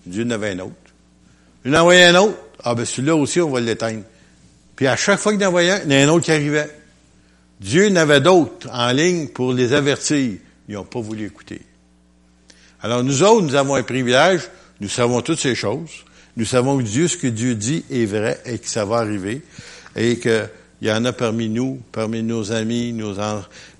[0.05, 0.73] Dieu en avait un autre.
[1.63, 2.37] Il en envoyait un autre.
[2.61, 4.03] Ah ben celui-là aussi, on va l'éteindre.
[4.75, 6.31] Puis à chaque fois qu'il en envoyait un, il y en a un autre qui
[6.31, 6.69] arrivait.
[7.59, 10.37] Dieu n'avait d'autres en ligne pour les avertir.
[10.67, 11.61] Ils n'ont pas voulu écouter.
[12.81, 14.49] Alors nous autres, nous avons un privilège,
[14.81, 16.03] nous savons toutes ces choses.
[16.35, 19.41] Nous savons que Dieu, ce que Dieu dit est vrai et que ça va arriver.
[19.95, 20.49] Et qu'il
[20.81, 23.15] y en a parmi nous, parmi nos amis, nos,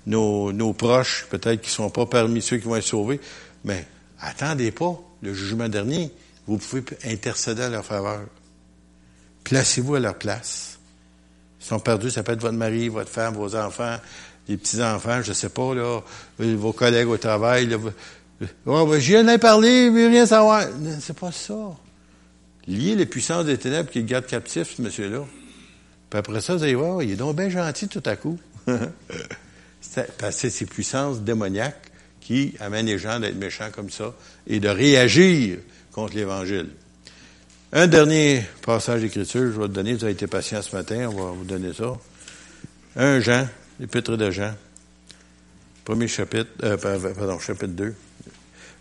[0.06, 3.20] nos, nos proches, peut-être qui ne sont pas parmi ceux qui vont être sauvés.
[3.64, 3.86] Mais
[4.20, 6.10] attendez pas le jugement dernier.
[6.46, 8.22] Vous pouvez intercéder à leur faveur.
[9.42, 10.73] Placez-vous à leur place.
[11.64, 13.96] Ils sont perdus, ça peut être votre mari, votre femme, vos enfants,
[14.48, 16.00] les petits-enfants, je sais pas, là,
[16.38, 17.66] vos collègues au travail.
[17.66, 17.78] Là,
[18.66, 20.66] oh, ben, j'y ai parlé, mais rien savoir.
[21.00, 21.54] C'est pas ça.
[22.66, 25.24] Lier les puissances des ténèbres qui le gardent captif, ce monsieur-là.
[26.10, 28.38] Puis après ça, vous allez voir, il est donc bien gentil tout à coup.
[29.80, 31.90] C'est ces puissances démoniaques
[32.20, 34.14] qui amènent les gens d'être méchants comme ça
[34.46, 35.58] et de réagir
[35.92, 36.68] contre l'Évangile.
[37.76, 41.24] Un dernier passage d'écriture, je vais te donner, vous avez été patient ce matin, on
[41.24, 41.92] va vous donner ça.
[42.94, 43.48] Un Jean,
[43.80, 44.54] l'épître de Jean,
[45.84, 47.92] premier chapitre, euh, pardon, chapitre 2,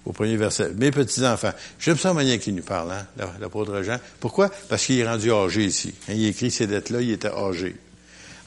[0.05, 0.73] au premier verset.
[0.75, 1.53] Mes petits-enfants.
[1.79, 3.07] J'aime ça manière qu'il nous parle, hein,
[3.39, 3.97] l'apôtre Jean.
[4.19, 4.51] Pourquoi?
[4.69, 5.95] Parce qu'il est rendu âgé ici.
[6.07, 7.75] il écrit ces dettes-là, il était âgé.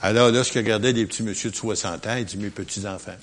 [0.01, 3.17] Alors, lorsqu'il regardait des petits monsieur de 60 ans, il dit, mes petits-enfants.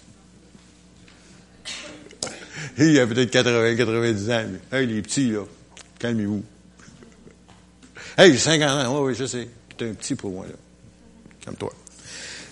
[2.77, 4.43] il a peut-être 80, 90 ans.
[4.71, 5.45] Mais, hey, les petits, là,
[5.99, 6.43] calmez-vous.
[8.17, 8.99] Hey, j'ai 50 ans.
[8.99, 9.47] Oui, oui, je sais.
[9.79, 10.53] es un petit pour moi, là.
[11.43, 11.73] Calme-toi.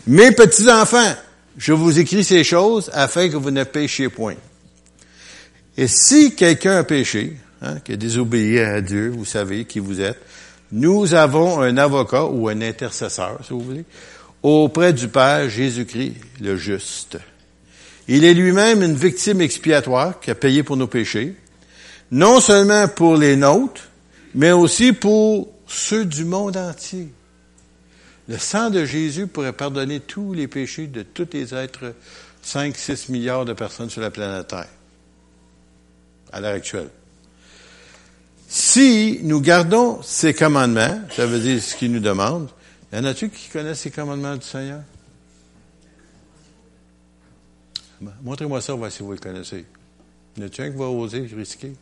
[0.08, 1.14] Mes petits-enfants,
[1.58, 4.36] je vous écris ces choses afin que vous ne péchiez point.
[5.78, 10.02] Et si quelqu'un a péché, hein, qui a désobéi à Dieu, vous savez qui vous
[10.02, 10.20] êtes,
[10.72, 13.86] nous avons un avocat ou un intercesseur, si vous voulez,
[14.42, 17.20] auprès du Père Jésus-Christ, le juste.
[18.08, 21.36] Il est lui-même une victime expiatoire qui a payé pour nos péchés,
[22.10, 23.91] non seulement pour les nôtres,
[24.34, 27.12] mais aussi pour ceux du monde entier.
[28.28, 31.94] Le sang de Jésus pourrait pardonner tous les péchés de tous les êtres,
[32.42, 34.68] 5, 6 milliards de personnes sur la planète Terre,
[36.32, 36.90] à l'heure actuelle.
[38.48, 42.50] Si nous gardons ses commandements, ça veut dire ce qu'il nous demande,
[42.94, 44.82] y en a-tu qui connaissent ces commandements du Seigneur?
[48.24, 49.66] Montrez-moi ça, si vous le connaissez.
[50.36, 51.74] Y en a-tu un qui va oser risquer?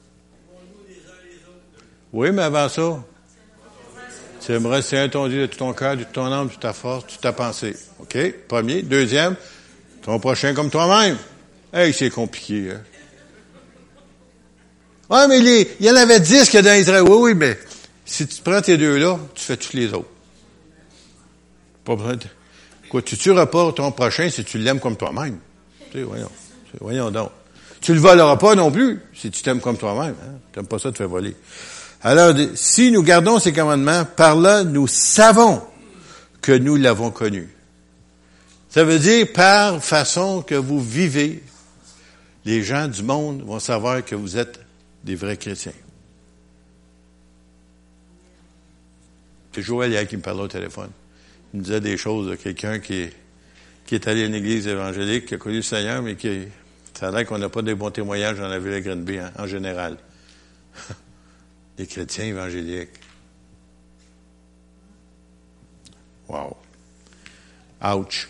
[2.12, 3.03] Oui, mais avant ça,
[4.41, 6.74] tu aimerais Seigneur ton Dieu de tout ton cœur, de toute ton âme, de ta
[6.74, 7.76] force, de ta pensée.
[7.99, 8.18] OK?
[8.47, 8.82] Premier.
[8.82, 9.36] Deuxième,
[10.01, 11.18] ton prochain comme toi-même.
[11.72, 12.82] Hey, c'est compliqué, hein?
[15.10, 17.03] Ouais, mais il y en avait dix que dans Israël.
[17.03, 17.57] Oui, oui, mais
[18.05, 20.10] si tu prends tes deux-là, tu fais tous les autres.
[21.84, 22.18] Pas besoin.
[22.89, 25.39] Quoi, tu tueras pas ton prochain si tu l'aimes comme toi-même.
[25.91, 26.32] Tu sais, voyons.
[26.80, 27.32] Voyons donc.
[27.82, 30.16] Tu le voleras pas non plus si tu t'aimes comme toi-même.
[30.24, 30.39] Hein?
[30.51, 31.36] Tu n'aimes pas ça, te faire voler.
[32.02, 35.62] Alors, si nous gardons ces commandements, par là, nous savons
[36.41, 37.50] que nous l'avons connu.
[38.70, 41.43] Ça veut dire par façon que vous vivez,
[42.45, 44.60] les gens du monde vont savoir que vous êtes
[45.04, 45.74] des vrais chrétiens.
[49.54, 50.91] C'est Joël hier qui me parlait au téléphone.
[51.54, 53.10] Il me disait des choses de quelqu'un qui
[53.89, 56.43] qui est allé à une église évangélique, qui a connu le Seigneur, mais qui,
[56.93, 59.32] ça a l'air qu'on n'a pas de bons témoignages dans la ville de Grenby hein,
[59.36, 59.97] en général.
[61.80, 62.90] les chrétiens évangéliques.
[66.28, 66.58] Wow.
[67.82, 68.28] Ouch.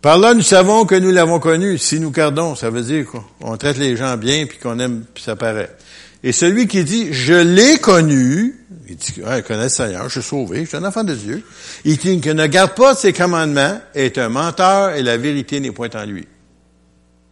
[0.00, 1.76] Par là, nous savons que nous l'avons connu.
[1.76, 5.22] Si nous gardons, ça veut dire qu'on traite les gens bien puis qu'on aime, puis
[5.22, 5.76] ça paraît.
[6.24, 8.56] Et celui qui dit, je l'ai connu,
[8.88, 11.14] il dit, ah, il connaît le Seigneur, je suis sauvé, je suis un enfant de
[11.14, 11.44] Dieu.
[11.84, 15.70] Il dit qu'il ne garde pas ses commandements, est un menteur et la vérité n'est
[15.72, 16.26] point en lui.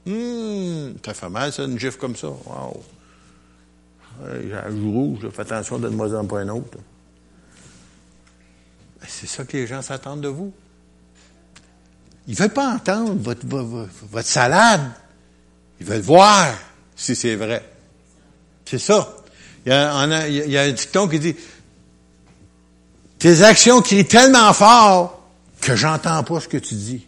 [0.06, 2.28] Hum, ça fait mal, ça, une gifle comme ça.
[2.28, 2.80] Wow.
[4.42, 6.78] J'ai un joue rouge, fais attention, donne-moi un pas un autre.
[9.00, 10.52] Ben, c'est ça que les gens s'attendent de vous.
[12.26, 14.90] Ils ne veulent pas entendre votre, votre, salade.
[15.80, 16.52] Ils veulent voir
[16.96, 17.62] si c'est vrai.
[18.64, 19.16] C'est ça.
[19.64, 21.36] Il y, a, il y, a, un dicton qui dit
[23.18, 25.28] Tes actions crient tellement fort
[25.60, 27.06] que j'entends pas ce que tu dis.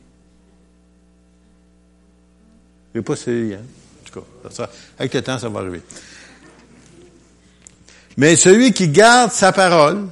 [2.95, 3.61] Je pas si, hein?
[4.03, 5.83] En tout cas, ça, avec le temps, ça va arriver.
[8.19, 10.09] Mais celui qui garde sa parole,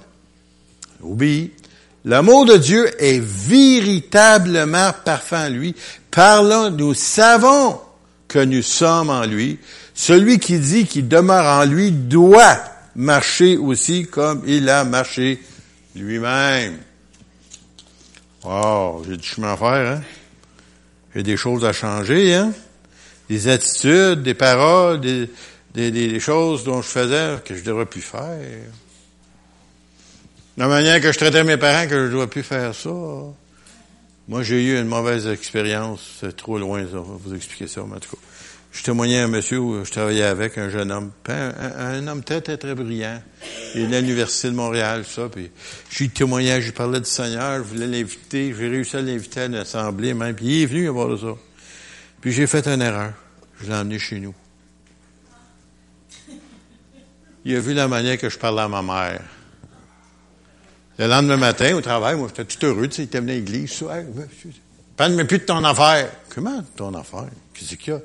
[1.02, 1.50] oublie,
[2.04, 5.74] l'amour de Dieu est véritablement parfait en lui.
[6.12, 7.80] Par nous savons
[8.28, 9.58] que nous sommes en lui.
[9.92, 12.60] Celui qui dit qu'il demeure en lui doit
[12.94, 15.42] marcher aussi comme il a marché
[15.96, 16.78] lui-même.
[18.44, 20.02] Oh, j'ai du chemin à faire, hein?
[21.12, 22.52] J'ai des choses à changer, hein?
[23.28, 25.28] Des attitudes, des paroles, des,
[25.76, 28.38] des, choses dont je faisais que je devrais plus faire.
[30.56, 32.90] La manière que je traitais mes parents que je ne devrais plus faire ça.
[34.28, 36.18] Moi, j'ai eu une mauvaise expérience.
[36.20, 38.22] C'est trop loin, ça, vous expliquer ça, mais en tout cas.
[38.72, 42.42] Je témoignais à un monsieur où je travaillais avec, un jeune homme, un, homme très,
[42.42, 43.22] très, très brillant.
[43.74, 45.50] Il est à l'Université de Montréal, ça, puis
[45.88, 49.40] je lui témoignais, je lui parlais du Seigneur, je voulais l'inviter, j'ai réussi à l'inviter
[49.40, 51.34] à l'Assemblée même, puis il est venu à voir ça.
[52.20, 53.12] Puis j'ai fait une erreur.
[53.62, 54.34] Je l'ai emmené chez nous
[57.46, 59.22] il a vu la manière que je parlais à ma mère.
[60.98, 63.34] Le lendemain matin, au travail, moi, j'étais tout heureux, tu sais, il était venu à
[63.34, 63.86] l'église, ça,
[64.96, 66.10] parle-moi plus de ton affaire.
[66.34, 67.28] Comment, ton affaire?
[67.54, 68.00] Qu'est-ce qu'il y a?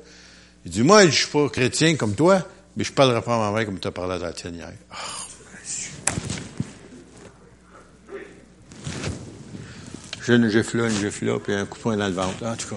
[0.64, 3.58] Il dit, moi, je suis pas chrétien comme toi, mais je parlerai pas à ma
[3.58, 4.72] mère comme tu as parlé à la tienne hier.
[4.92, 4.94] Oh,
[10.24, 12.46] J'ai une gifle là, une gifle là, puis un coup de poing dans le ventre.
[12.46, 12.76] En tout cas.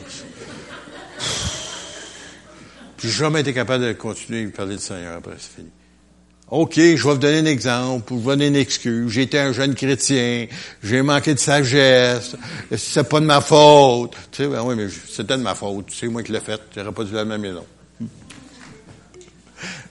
[2.97, 5.69] J'ai jamais été capable de continuer à parler du Seigneur après, c'est fini.
[6.51, 9.11] OK, je vais vous donner un exemple, vous donner une excuse.
[9.11, 10.45] J'étais un jeune chrétien,
[10.83, 12.35] j'ai manqué de sagesse,
[12.77, 14.11] c'est pas de ma faute.
[14.31, 15.87] Tu sais, ben oui, mais c'était de ma faute.
[15.89, 16.61] C'est moi qui l'ai fait.
[16.75, 17.65] J'aurais pas dû la même maison.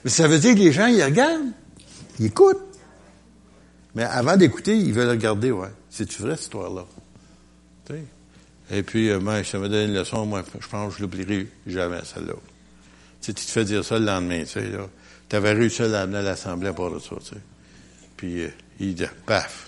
[0.03, 1.51] Mais ça veut dire que les gens, ils regardent,
[2.19, 2.61] ils écoutent.
[3.95, 5.71] Mais avant d'écouter, ils veulent regarder, ouais.
[5.89, 6.85] C'est-tu vrai, cette histoire-là?
[7.85, 8.03] Tu sais?
[8.71, 11.47] Et puis, euh, moi, ça m'a donné une leçon, moi, je pense que je l'oublierai
[11.67, 12.33] jamais, celle-là.
[13.21, 14.87] Tu, sais, tu te fais dire ça le lendemain, tu sais, là.
[15.35, 17.17] Tu avais réussi à l'amener à l'Assemblée pour de ça.
[18.15, 18.47] Puis, euh,
[18.79, 19.67] il dit, paf.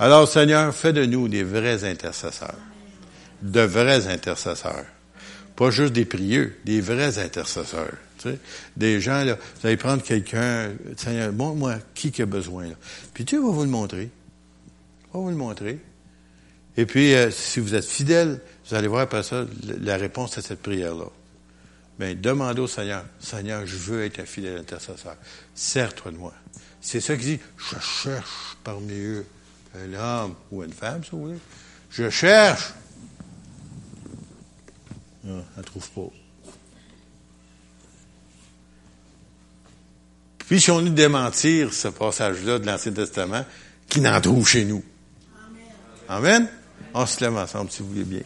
[0.00, 2.58] Alors, Seigneur, fais de nous des vrais intercesseurs.
[3.40, 4.84] De vrais intercesseurs.
[5.54, 7.92] Pas juste des prieux, des vrais intercesseurs.
[8.18, 8.38] Tu sais.
[8.76, 12.66] Des gens, là, vous allez prendre quelqu'un, Seigneur, bon, moi, qui a besoin?
[13.12, 14.10] Puis Dieu va vous le montrer.
[14.10, 15.78] Il va vous le montrer.
[16.76, 19.46] Et puis, euh, si vous êtes fidèle, vous allez voir après ça
[19.80, 21.06] la réponse à cette prière-là.
[21.98, 25.16] Mais demandez au Seigneur, Seigneur, je veux être un fidèle intercesseur.
[25.54, 26.34] Sers-toi de moi.
[26.80, 29.26] C'est ça qu'il dit, je cherche parmi eux
[29.74, 31.38] un homme ou une femme, si vous voulez.
[31.90, 32.74] Je cherche.
[35.22, 36.10] Non, elle ne trouve pas.
[40.38, 43.46] Puis, si on nous démentir ce passage-là de l'Ancien Testament,
[43.88, 44.84] qui n'en trouve chez nous?
[46.08, 46.42] Amen.
[46.42, 46.48] Amen.
[46.92, 48.22] On se lève ensemble, si vous voulez bien.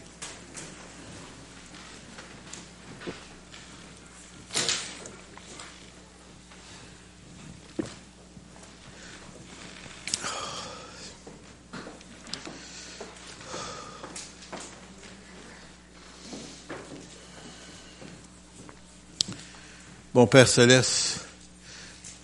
[20.18, 21.20] Bon Père Céleste,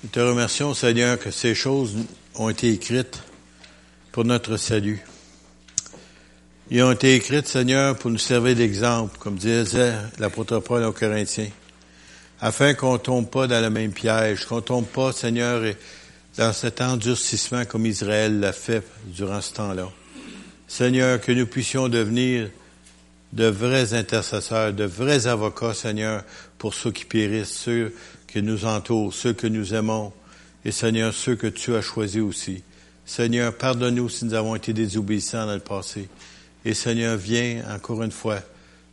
[0.02, 1.94] nous te remercions, Seigneur, que ces choses
[2.34, 3.22] ont été écrites
[4.10, 5.00] pour notre salut.
[6.72, 11.50] Ils ont été écrites, Seigneur, pour nous servir d'exemple, comme disait l'apôtre Paul aux Corinthiens,
[12.40, 15.62] afin qu'on tombe pas dans le même piège, qu'on tombe pas, Seigneur,
[16.36, 19.88] dans cet endurcissement comme Israël l'a fait durant ce temps-là.
[20.66, 22.50] Seigneur, que nous puissions devenir
[23.34, 26.22] de vrais intercesseurs, de vrais avocats, Seigneur,
[26.56, 27.92] pour ceux qui périssent, ceux
[28.28, 30.12] qui nous entourent, ceux que nous aimons,
[30.64, 32.62] et Seigneur, ceux que tu as choisis aussi.
[33.04, 36.08] Seigneur, pardonne-nous si nous avons été désobéissants dans le passé.
[36.64, 38.40] Et Seigneur, viens encore une fois.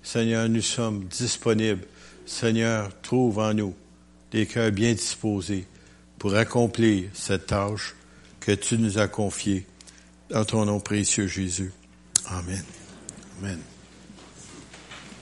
[0.02, 1.86] Seigneur, nous sommes disponibles.
[2.26, 3.76] Seigneur, trouve en nous
[4.32, 5.68] des cœurs bien disposés
[6.18, 7.96] pour accomplir cette tâche
[8.40, 9.68] que tu nous as confiée.
[10.32, 11.72] Dans ton nom précieux, Jésus.
[12.26, 12.64] Amen.
[13.40, 13.60] Amen.